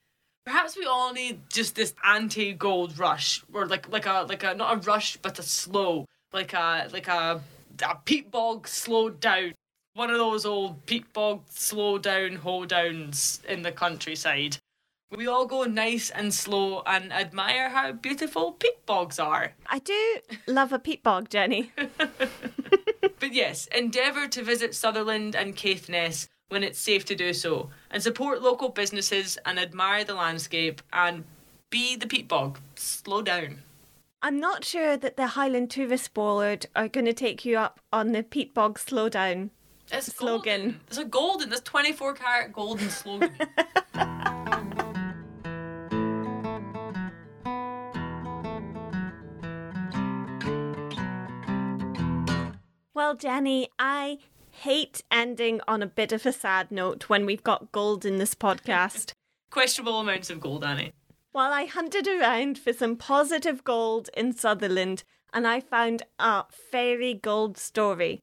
Perhaps 0.45 0.77
we 0.77 0.85
all 0.85 1.13
need 1.13 1.41
just 1.51 1.77
this 1.77 1.95
anti 2.05 2.53
gold 2.53 2.99
rush, 2.99 3.45
or 3.53 3.67
like 3.67 3.89
like 3.89 4.07
a 4.07 4.27
like 4.29 4.43
a 4.43 4.55
not 4.55 4.75
a 4.75 4.81
rush 4.81 5.17
but 5.19 5.39
a 5.39 5.43
slow, 5.43 6.07
like 6.33 6.53
a 6.55 6.89
like 6.93 7.09
a 7.09 7.41
a 7.83 7.95
peat 8.05 8.31
bog 8.31 8.67
slowed 8.67 9.21
down. 9.21 9.55
One 9.95 10.11
of 10.11 10.19
those 10.19 10.47
old 10.47 10.87
peat 10.87 11.13
bog 11.13 11.43
slow 11.51 11.99
down 11.99 12.37
hold 12.37 12.69
downs 12.69 13.43
in 13.49 13.63
the 13.63 13.73
countryside. 13.73 14.57
We 15.17 15.27
all 15.27 15.47
go 15.47 15.65
nice 15.65 16.11
and 16.11 16.33
slow 16.33 16.83
and 16.87 17.13
admire 17.13 17.71
how 17.71 17.93
beautiful 17.93 18.53
peat 18.53 18.87
bogs 18.87 19.19
are. 19.19 19.53
I 19.67 19.81
do 19.81 20.19
love 20.47 20.73
a 20.73 20.79
peat 20.79 21.03
bog, 21.03 21.29
Jenny. 21.29 21.73
But 23.21 23.35
yes, 23.35 23.67
endeavour 23.67 24.27
to 24.29 24.43
visit 24.43 24.75
Sutherland 24.75 25.37
and 25.37 25.55
Caithness 25.55 26.29
when 26.49 26.65
it's 26.65 26.79
safe 26.79 27.05
to 27.05 27.15
do 27.15 27.33
so, 27.33 27.71
and 27.91 28.03
support 28.03 28.43
local 28.43 28.71
businesses 28.71 29.39
and 29.45 29.59
admire 29.59 30.05
the 30.05 30.15
landscape 30.15 30.83
and 30.93 31.25
be 31.69 31.97
the 31.97 32.07
peat 32.07 32.27
bog. 32.27 32.59
Slow 32.75 33.23
down. 33.23 33.63
I'm 34.23 34.41
not 34.41 34.65
sure 34.65 34.97
that 34.97 35.17
the 35.17 35.29
Highland 35.29 35.71
Tourist 35.71 36.13
Board 36.13 36.67
are 36.75 36.89
going 36.89 37.07
to 37.07 37.13
take 37.13 37.45
you 37.45 37.57
up 37.57 37.79
on 37.93 38.13
the 38.13 38.23
peat 38.23 38.53
bog 38.53 38.79
slow 38.79 39.09
down. 39.09 39.51
It's 39.93 40.15
Slogan. 40.15 40.61
Golden. 40.61 40.81
It's 40.89 40.99
a 40.99 41.05
golden. 41.05 41.51
That's 41.51 41.63
24 41.63 42.15
karat 42.15 42.53
golden 42.53 42.91
slogan. 42.91 43.33
Well, 53.01 53.15
Jenny, 53.15 53.71
I 53.79 54.19
hate 54.51 55.05
ending 55.11 55.63
on 55.67 55.83
a 55.83 55.87
bit 55.87 56.13
of 56.13 56.27
a 56.27 56.35
sad 56.35 56.71
note 56.71 57.09
when 57.09 57.25
we've 57.25 57.43
got 57.43 57.73
gold 57.73 58.05
in 58.05 58.19
this 58.19 58.35
podcast. 58.35 59.15
Questionable 59.51 60.01
amounts 60.01 60.29
of 60.29 60.39
gold, 60.39 60.63
Annie. 60.63 60.93
While 61.33 61.51
I 61.51 61.65
hunted 61.65 62.07
around 62.07 62.59
for 62.59 62.75
some 62.75 62.97
positive 62.97 63.65
gold 63.65 64.11
in 64.15 64.35
Sutherland, 64.35 65.03
and 65.33 65.47
I 65.47 65.61
found 65.61 66.03
a 66.19 66.45
fairy 66.51 67.15
gold 67.15 67.57
story 67.57 68.21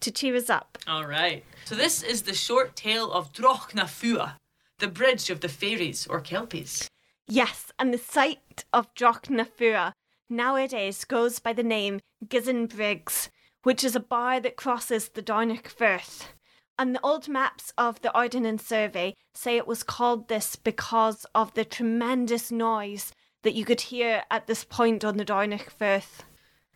to 0.00 0.10
cheer 0.10 0.36
us 0.36 0.50
up. 0.50 0.76
All 0.86 1.06
right. 1.06 1.42
So 1.64 1.74
this 1.74 2.02
is 2.02 2.24
the 2.24 2.34
short 2.34 2.76
tale 2.76 3.10
of 3.10 3.32
Droch 3.32 3.74
na 3.74 3.86
Fua, 3.86 4.34
the 4.78 4.88
bridge 4.88 5.30
of 5.30 5.40
the 5.40 5.48
fairies 5.48 6.06
or 6.06 6.20
kelpies. 6.20 6.86
Yes, 7.26 7.72
and 7.78 7.94
the 7.94 7.98
site 7.98 8.66
of 8.74 8.94
Droch 8.94 9.30
na 9.30 9.44
Fua 9.44 9.94
nowadays 10.28 11.06
goes 11.06 11.38
by 11.38 11.54
the 11.54 11.62
name 11.62 12.00
Gizzen 12.26 12.68
Briggs, 12.68 13.30
which 13.62 13.84
is 13.84 13.96
a 13.96 14.00
bar 14.00 14.40
that 14.40 14.56
crosses 14.56 15.08
the 15.08 15.22
Dornoch 15.22 15.68
Firth. 15.68 16.32
And 16.78 16.94
the 16.94 17.00
old 17.02 17.28
maps 17.28 17.72
of 17.76 18.00
the 18.02 18.16
Ordnance 18.16 18.64
Survey 18.64 19.14
say 19.34 19.56
it 19.56 19.66
was 19.66 19.82
called 19.82 20.28
this 20.28 20.54
because 20.56 21.26
of 21.34 21.54
the 21.54 21.64
tremendous 21.64 22.52
noise 22.52 23.12
that 23.42 23.54
you 23.54 23.64
could 23.64 23.80
hear 23.82 24.22
at 24.30 24.46
this 24.46 24.64
point 24.64 25.04
on 25.04 25.16
the 25.16 25.24
Dornoch 25.24 25.70
Firth. 25.70 26.24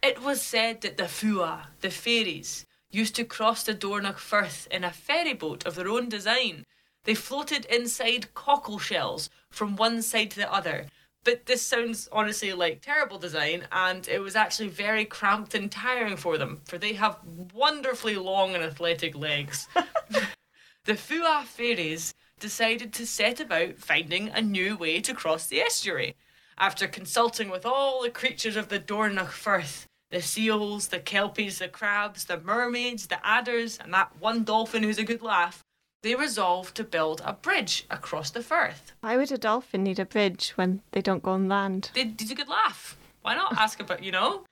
It 0.03 0.23
was 0.23 0.42
said 0.42 0.81
that 0.81 0.97
the 0.97 1.05
Fua, 1.05 1.66
the 1.81 1.90
fairies, 1.90 2.66
used 2.90 3.14
to 3.16 3.25
cross 3.25 3.62
the 3.62 3.75
Dornoch 3.75 4.18
Firth 4.18 4.66
in 4.71 4.83
a 4.83 4.90
ferry 4.90 5.35
boat 5.35 5.64
of 5.64 5.77
their 5.77 5.88
own 5.88 6.09
design. 6.09 6.64
They 7.05 7.14
floated 7.14 7.64
inside 7.66 8.35
cockle 8.35 8.79
shells 8.79 9.31
from 9.51 9.77
one 9.77 10.03
side 10.03 10.33
to 10.33 10.40
the 10.40 10.53
other. 10.53 10.87
But 11.24 11.46
this 11.46 11.62
sounds 11.62 12.08
honestly 12.11 12.52
like 12.52 12.82
terrible 12.82 13.18
design, 13.18 13.68
and 13.70 14.08
it 14.08 14.18
was 14.18 14.35
actually 14.35 14.68
very 14.68 15.04
cramped 15.04 15.54
and 15.54 15.70
tiring 15.70 16.16
for 16.16 16.37
them, 16.37 16.62
for 16.64 16.78
they 16.78 16.94
have 16.94 17.18
wonderfully 17.54 18.16
long 18.16 18.54
and 18.54 18.64
athletic 18.64 19.14
legs. 19.14 19.68
the 20.85 20.94
Fua 20.94 21.44
fairies 21.44 22.12
decided 22.40 22.92
to 22.92 23.06
set 23.06 23.38
about 23.38 23.78
finding 23.78 24.28
a 24.30 24.42
new 24.42 24.76
way 24.76 25.00
to 25.00 25.14
cross 25.14 25.46
the 25.46 25.61
estuary. 25.61 26.16
After 26.58 26.88
consulting 26.88 27.50
with 27.50 27.64
all 27.64 28.02
the 28.02 28.11
creatures 28.11 28.56
of 28.56 28.68
the 28.68 28.80
Dornoch 28.80 29.30
Firth, 29.30 29.87
the 30.11 30.20
seals, 30.20 30.88
the 30.88 30.98
kelpies, 30.98 31.61
the 31.61 31.68
crabs, 31.68 32.24
the 32.24 32.40
mermaids, 32.40 33.06
the 33.06 33.24
adders, 33.26 33.78
and 33.78 33.94
that 33.94 34.20
one 34.20 34.42
dolphin 34.42 34.82
who's 34.82 34.98
a 34.98 35.04
good 35.04 35.22
laugh, 35.22 35.62
they 36.02 36.14
resolved 36.14 36.74
to 36.76 36.84
build 36.84 37.22
a 37.24 37.32
bridge 37.32 37.86
across 37.90 38.30
the 38.30 38.42
Firth. 38.42 38.92
Why 39.00 39.16
would 39.16 39.32
a 39.32 39.38
dolphin 39.38 39.84
need 39.84 39.98
a 39.98 40.04
bridge 40.04 40.50
when 40.56 40.82
they 40.92 41.00
don't 41.00 41.22
go 41.22 41.32
on 41.32 41.48
land? 41.48 41.90
They 41.94 42.04
did 42.04 42.30
a 42.30 42.34
good 42.34 42.48
laugh. 42.48 42.96
Why 43.22 43.34
not 43.34 43.56
ask 43.56 43.80
about, 43.80 44.02
you 44.02 44.12
know? 44.12 44.44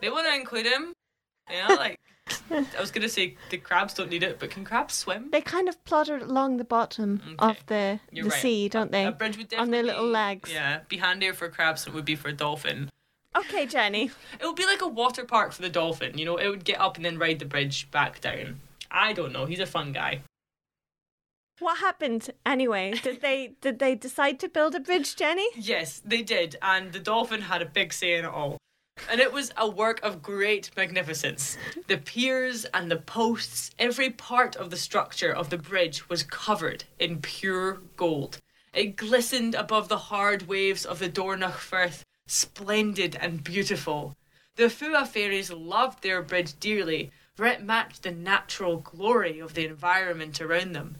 They 0.00 0.08
want 0.08 0.26
to 0.28 0.34
include 0.34 0.66
him. 0.66 0.92
You 1.50 1.68
know, 1.68 1.74
like, 1.74 1.98
I 2.50 2.80
was 2.80 2.90
going 2.90 3.02
to 3.02 3.08
say 3.08 3.36
the 3.50 3.58
crabs 3.58 3.94
don't 3.94 4.08
need 4.08 4.22
it, 4.22 4.38
but 4.38 4.50
can 4.50 4.64
crabs 4.64 4.94
swim? 4.94 5.30
They 5.30 5.40
kind 5.40 5.68
of 5.68 5.82
plotter 5.84 6.16
along 6.18 6.56
the 6.56 6.64
bottom 6.64 7.20
of 7.38 7.58
the, 7.66 8.00
You're 8.12 8.24
the 8.24 8.30
right. 8.30 8.40
sea, 8.40 8.68
don't 8.68 8.92
they? 8.92 9.04
A 9.04 9.12
bridge 9.12 9.36
would 9.36 9.48
definitely, 9.48 9.62
on 9.66 9.70
their 9.72 9.82
little 9.82 10.08
legs. 10.08 10.50
Yeah, 10.52 10.80
be 10.88 10.98
handier 10.98 11.34
for 11.34 11.48
crabs 11.48 11.84
than 11.84 11.92
it 11.92 11.96
would 11.96 12.04
be 12.04 12.14
for 12.14 12.28
a 12.28 12.32
dolphin. 12.32 12.88
Okay, 13.36 13.66
Jenny. 13.66 14.10
It 14.40 14.46
would 14.46 14.56
be 14.56 14.64
like 14.64 14.80
a 14.80 14.88
water 14.88 15.24
park 15.24 15.52
for 15.52 15.62
the 15.62 15.68
dolphin. 15.68 16.16
You 16.16 16.24
know, 16.24 16.36
it 16.36 16.48
would 16.48 16.64
get 16.64 16.80
up 16.80 16.96
and 16.96 17.04
then 17.04 17.18
ride 17.18 17.40
the 17.40 17.44
bridge 17.44 17.90
back 17.90 18.20
down. 18.20 18.60
I 18.90 19.12
don't 19.12 19.32
know. 19.32 19.44
He's 19.44 19.60
a 19.60 19.66
fun 19.66 19.92
guy. 19.92 20.20
What 21.60 21.78
happened 21.78 22.30
anyway? 22.44 22.94
Did 23.02 23.20
they 23.20 23.54
did 23.60 23.78
they 23.78 23.94
decide 23.94 24.40
to 24.40 24.48
build 24.48 24.74
a 24.74 24.80
bridge, 24.80 25.14
Jenny? 25.14 25.46
Yes, 25.54 26.02
they 26.04 26.20
did, 26.20 26.56
and 26.60 26.92
the 26.92 26.98
dolphin 26.98 27.42
had 27.42 27.62
a 27.62 27.66
big 27.66 27.92
say 27.92 28.14
in 28.14 28.24
it 28.24 28.28
all. 28.28 28.58
And 29.08 29.20
it 29.20 29.32
was 29.32 29.52
a 29.56 29.70
work 29.70 30.02
of 30.02 30.22
great 30.22 30.70
magnificence. 30.76 31.56
The 31.86 31.98
piers 31.98 32.64
and 32.74 32.90
the 32.90 32.96
posts, 32.96 33.70
every 33.78 34.10
part 34.10 34.56
of 34.56 34.70
the 34.70 34.76
structure 34.76 35.32
of 35.32 35.50
the 35.50 35.58
bridge 35.58 36.08
was 36.08 36.24
covered 36.24 36.84
in 36.98 37.20
pure 37.20 37.82
gold. 37.96 38.38
It 38.72 38.96
glistened 38.96 39.54
above 39.54 39.88
the 39.88 40.10
hard 40.10 40.48
waves 40.48 40.84
of 40.84 40.98
the 40.98 41.08
Dornoch 41.08 41.58
Firth, 41.58 42.04
splendid 42.26 43.16
and 43.20 43.44
beautiful. 43.44 44.16
The 44.56 44.68
Fua 44.68 45.06
fairies 45.06 45.52
loved 45.52 46.02
their 46.02 46.20
bridge 46.22 46.58
dearly, 46.58 47.12
for 47.34 47.46
it 47.46 47.62
matched 47.62 48.02
the 48.02 48.10
natural 48.10 48.78
glory 48.78 49.38
of 49.38 49.54
the 49.54 49.66
environment 49.66 50.40
around 50.40 50.72
them. 50.72 50.96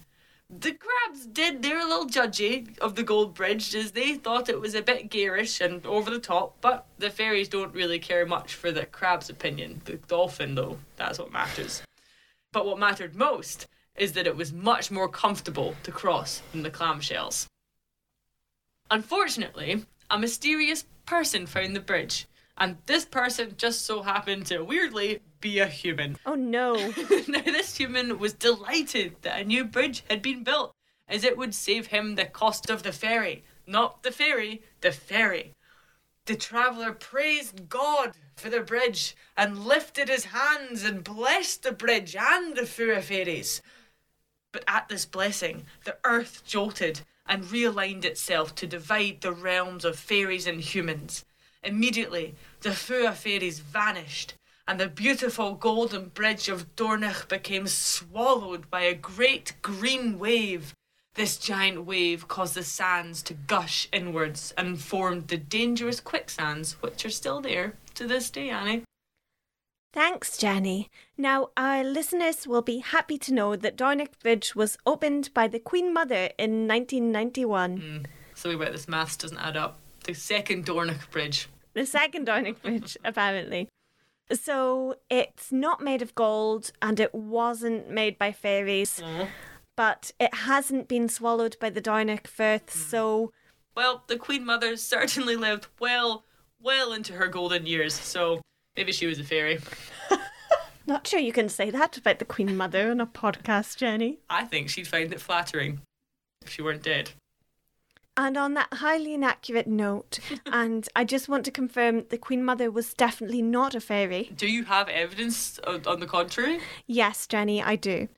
The 0.50 0.72
crabs 0.72 1.26
did 1.26 1.62
their 1.62 1.84
little 1.84 2.06
judgy 2.06 2.78
of 2.78 2.94
the 2.94 3.02
Gold 3.02 3.34
Bridge 3.34 3.74
as 3.74 3.92
they 3.92 4.14
thought 4.14 4.48
it 4.48 4.60
was 4.60 4.74
a 4.74 4.82
bit 4.82 5.10
garish 5.10 5.60
and 5.60 5.84
over 5.86 6.10
the 6.10 6.18
top, 6.18 6.56
but 6.60 6.86
the 6.98 7.10
fairies 7.10 7.48
don't 7.48 7.74
really 7.74 7.98
care 7.98 8.26
much 8.26 8.54
for 8.54 8.70
the 8.70 8.84
crab's 8.84 9.30
opinion. 9.30 9.80
The 9.84 9.96
dolphin, 9.96 10.54
though, 10.54 10.78
that's 10.96 11.18
what 11.18 11.32
matters. 11.32 11.82
But 12.52 12.66
what 12.66 12.78
mattered 12.78 13.16
most 13.16 13.66
is 13.96 14.12
that 14.12 14.26
it 14.26 14.36
was 14.36 14.52
much 14.52 14.90
more 14.90 15.08
comfortable 15.08 15.76
to 15.82 15.90
cross 15.90 16.42
than 16.52 16.62
the 16.62 16.70
clamshells. 16.70 17.46
Unfortunately, 18.90 19.86
a 20.10 20.18
mysterious 20.18 20.84
person 21.06 21.46
found 21.46 21.74
the 21.74 21.80
bridge, 21.80 22.26
and 22.58 22.76
this 22.86 23.04
person 23.04 23.54
just 23.56 23.86
so 23.86 24.02
happened 24.02 24.46
to 24.46 24.62
weirdly 24.62 25.20
be 25.44 25.58
a 25.58 25.66
human. 25.66 26.16
Oh 26.24 26.34
no. 26.34 26.72
now, 27.28 27.42
this 27.42 27.76
human 27.76 28.18
was 28.18 28.32
delighted 28.32 29.16
that 29.20 29.42
a 29.42 29.44
new 29.44 29.62
bridge 29.66 30.02
had 30.08 30.22
been 30.22 30.42
built, 30.42 30.72
as 31.06 31.22
it 31.22 31.36
would 31.36 31.54
save 31.54 31.88
him 31.88 32.14
the 32.14 32.24
cost 32.24 32.70
of 32.70 32.82
the 32.82 32.92
ferry. 32.92 33.44
Not 33.66 34.02
the 34.02 34.10
ferry, 34.10 34.62
the 34.80 34.90
ferry. 34.90 35.52
The 36.24 36.34
traveller 36.34 36.92
praised 36.92 37.68
God 37.68 38.12
for 38.36 38.48
the 38.48 38.62
bridge 38.62 39.14
and 39.36 39.66
lifted 39.66 40.08
his 40.08 40.24
hands 40.24 40.82
and 40.82 41.04
blessed 41.04 41.62
the 41.62 41.72
bridge 41.72 42.16
and 42.16 42.56
the 42.56 42.62
Fua 42.62 43.02
fairies. 43.02 43.60
But 44.50 44.64
at 44.66 44.88
this 44.88 45.04
blessing, 45.04 45.66
the 45.84 45.98
earth 46.04 46.42
jolted 46.46 47.02
and 47.26 47.44
realigned 47.44 48.06
itself 48.06 48.54
to 48.54 48.66
divide 48.66 49.20
the 49.20 49.32
realms 49.32 49.84
of 49.84 49.98
fairies 49.98 50.46
and 50.46 50.62
humans. 50.62 51.26
Immediately, 51.62 52.34
the 52.62 52.70
Fua 52.70 53.12
fairies 53.12 53.58
vanished, 53.58 54.32
and 54.66 54.80
the 54.80 54.88
beautiful 54.88 55.54
golden 55.54 56.06
bridge 56.08 56.48
of 56.48 56.74
Dornoch 56.76 57.28
became 57.28 57.66
swallowed 57.66 58.70
by 58.70 58.82
a 58.82 58.94
great 58.94 59.54
green 59.62 60.18
wave. 60.18 60.74
This 61.14 61.36
giant 61.36 61.84
wave 61.84 62.26
caused 62.26 62.54
the 62.54 62.64
sands 62.64 63.22
to 63.24 63.34
gush 63.34 63.88
inwards 63.92 64.52
and 64.56 64.80
formed 64.80 65.28
the 65.28 65.36
dangerous 65.36 66.00
quicksands, 66.00 66.72
which 66.82 67.04
are 67.04 67.10
still 67.10 67.40
there 67.40 67.74
to 67.94 68.06
this 68.06 68.30
day, 68.30 68.50
Annie. 68.50 68.82
Thanks, 69.92 70.36
Jenny. 70.36 70.90
Now, 71.16 71.50
our 71.56 71.84
listeners 71.84 72.48
will 72.48 72.62
be 72.62 72.78
happy 72.78 73.16
to 73.18 73.32
know 73.32 73.54
that 73.54 73.76
Dornoch 73.76 74.18
Bridge 74.18 74.56
was 74.56 74.76
opened 74.84 75.32
by 75.32 75.46
the 75.46 75.60
Queen 75.60 75.94
Mother 75.94 76.30
in 76.36 76.66
1991. 76.66 77.78
Mm. 77.78 78.06
Sorry 78.34 78.56
about 78.56 78.72
this, 78.72 78.88
maths 78.88 79.16
doesn't 79.16 79.38
add 79.38 79.56
up. 79.56 79.78
The 80.02 80.14
second 80.14 80.66
Dornoch 80.66 81.08
Bridge. 81.12 81.48
The 81.74 81.86
second 81.86 82.26
Dornoch 82.26 82.60
Bridge, 82.60 82.96
apparently. 83.04 83.68
So, 84.34 84.96
it's 85.10 85.52
not 85.52 85.80
made 85.80 86.02
of 86.02 86.14
gold 86.14 86.72
and 86.82 87.00
it 87.00 87.14
wasn't 87.14 87.90
made 87.90 88.18
by 88.18 88.32
fairies, 88.32 89.00
Aw. 89.02 89.28
but 89.76 90.12
it 90.18 90.34
hasn't 90.34 90.88
been 90.88 91.08
swallowed 91.08 91.56
by 91.60 91.70
the 91.70 91.80
Dornoch 91.80 92.26
Firth, 92.26 92.66
mm. 92.66 92.90
so 92.90 93.32
Well, 93.74 94.04
the 94.06 94.16
Queen 94.16 94.44
Mother 94.44 94.76
certainly 94.94 95.36
lived 95.36 95.66
well, 95.78 96.24
well 96.60 96.92
into 96.92 97.14
her 97.14 97.28
golden 97.28 97.66
years, 97.66 97.94
so 97.94 98.40
maybe 98.76 98.92
she 98.92 99.06
was 99.06 99.18
a 99.18 99.24
fairy. 99.24 99.58
not 100.86 101.06
sure 101.06 101.20
you 101.20 101.32
can 101.32 101.48
say 101.48 101.70
that 101.70 101.96
about 101.96 102.18
the 102.18 102.24
Queen 102.24 102.56
Mother 102.56 102.90
on 102.90 103.00
a 103.00 103.06
podcast, 103.06 103.76
Jenny. 103.76 104.18
I 104.28 104.44
think 104.44 104.68
she'd 104.68 104.88
find 104.88 105.12
it 105.12 105.20
flattering 105.20 105.80
if 106.42 106.50
she 106.50 106.62
weren't 106.62 106.82
dead. 106.82 107.12
And 108.16 108.36
on 108.36 108.54
that 108.54 108.72
highly 108.74 109.14
inaccurate 109.14 109.66
note, 109.66 110.20
and 110.46 110.88
I 110.94 111.04
just 111.04 111.28
want 111.28 111.44
to 111.46 111.50
confirm 111.50 112.04
the 112.10 112.18
Queen 112.18 112.44
Mother 112.44 112.70
was 112.70 112.94
definitely 112.94 113.42
not 113.42 113.74
a 113.74 113.80
fairy. 113.80 114.30
Do 114.36 114.46
you 114.46 114.64
have 114.64 114.88
evidence 114.88 115.58
on, 115.66 115.82
on 115.86 116.00
the 116.00 116.06
contrary? 116.06 116.60
Yes, 116.86 117.26
Jenny, 117.26 117.62
I 117.62 117.76
do. 117.76 118.08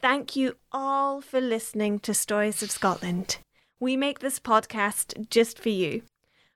Thank 0.00 0.36
you 0.36 0.56
all 0.72 1.20
for 1.20 1.40
listening 1.40 2.00
to 2.00 2.12
Stories 2.12 2.62
of 2.62 2.70
Scotland. 2.70 3.38
We 3.80 3.96
make 3.96 4.18
this 4.18 4.38
podcast 4.38 5.30
just 5.30 5.58
for 5.58 5.70
you. 5.70 6.02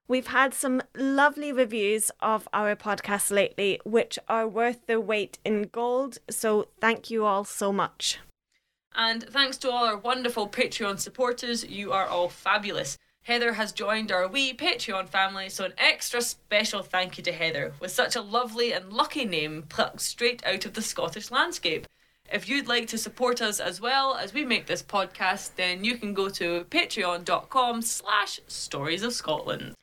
We've 0.08 0.28
had 0.28 0.54
some 0.54 0.82
lovely 0.96 1.52
reviews 1.52 2.10
of 2.20 2.46
our 2.52 2.76
podcast 2.76 3.30
lately, 3.30 3.80
which 3.84 4.18
are 4.28 4.46
worth 4.46 4.86
their 4.86 5.00
weight 5.00 5.38
in 5.44 5.62
gold, 5.62 6.18
so 6.30 6.68
thank 6.80 7.10
you 7.10 7.24
all 7.24 7.44
so 7.44 7.72
much. 7.72 8.18
And 8.96 9.22
thanks 9.24 9.58
to 9.58 9.70
all 9.70 9.84
our 9.84 9.98
wonderful 9.98 10.48
Patreon 10.48 10.98
supporters, 10.98 11.64
you 11.64 11.92
are 11.92 12.06
all 12.06 12.30
fabulous. 12.30 12.96
Heather 13.24 13.52
has 13.52 13.72
joined 13.72 14.10
our 14.10 14.26
wee 14.26 14.54
Patreon 14.54 15.08
family, 15.08 15.50
so 15.50 15.64
an 15.64 15.74
extra 15.76 16.22
special 16.22 16.82
thank 16.82 17.18
you 17.18 17.24
to 17.24 17.32
Heather, 17.32 17.74
with 17.78 17.90
such 17.90 18.16
a 18.16 18.22
lovely 18.22 18.72
and 18.72 18.90
lucky 18.90 19.26
name 19.26 19.64
plucked 19.68 20.00
straight 20.00 20.46
out 20.46 20.64
of 20.64 20.72
the 20.72 20.80
Scottish 20.80 21.30
landscape. 21.30 21.86
If 22.32 22.48
you'd 22.48 22.68
like 22.68 22.86
to 22.88 22.98
support 22.98 23.42
us 23.42 23.60
as 23.60 23.80
well 23.80 24.14
as 24.14 24.32
we 24.32 24.44
make 24.44 24.66
this 24.66 24.82
podcast, 24.82 25.56
then 25.56 25.84
you 25.84 25.98
can 25.98 26.14
go 26.14 26.30
to 26.30 26.64
patreon.com 26.70 27.82
slash 27.82 28.40
stories 28.46 29.02
of 29.02 29.12
Scotland. 29.12 29.74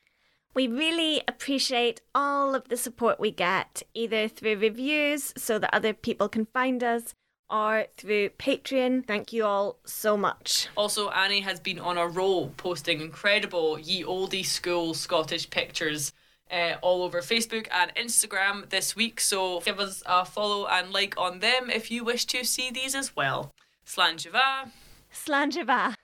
We 0.56 0.68
really 0.68 1.22
appreciate 1.28 2.02
all 2.16 2.56
of 2.56 2.68
the 2.70 2.78
support 2.78 3.20
we 3.20 3.32
get, 3.32 3.84
either 3.94 4.28
through 4.28 4.58
reviews 4.58 5.34
so 5.38 5.60
that 5.60 5.74
other 5.74 5.94
people 5.94 6.30
can 6.30 6.46
find 6.46 6.84
us, 6.84 7.14
or 7.50 7.86
through 7.98 8.30
Patreon. 8.30 9.06
Thank 9.06 9.34
you 9.34 9.46
all 9.46 9.78
so 9.86 10.18
much. 10.18 10.68
Also, 10.76 11.10
Annie 11.10 11.42
has 11.42 11.60
been 11.60 11.80
on 11.80 11.98
a 11.98 12.08
roll 12.08 12.50
posting 12.58 13.02
incredible 13.02 13.80
ye 13.80 14.04
oldie 14.04 14.46
school 14.46 14.94
Scottish 14.94 15.50
pictures 15.50 16.14
uh, 16.52 16.76
all 16.82 17.04
over 17.04 17.22
Facebook 17.22 17.68
and 17.72 17.94
Instagram 17.96 18.70
this 18.70 18.96
week. 18.96 19.20
So 19.20 19.60
give 19.62 19.80
us 19.80 20.04
a 20.06 20.26
follow 20.26 20.68
and 20.68 20.92
like 20.92 21.18
on 21.18 21.40
them 21.40 21.70
if 21.70 21.90
you 21.92 22.04
wish 22.04 22.26
to 22.26 22.44
see 22.44 22.72
these 22.72 22.96
as 22.96 23.16
well. 23.16 23.52
Slàinte 23.86 24.32
mhath. 24.32 24.72
Slanjava. 25.14 25.96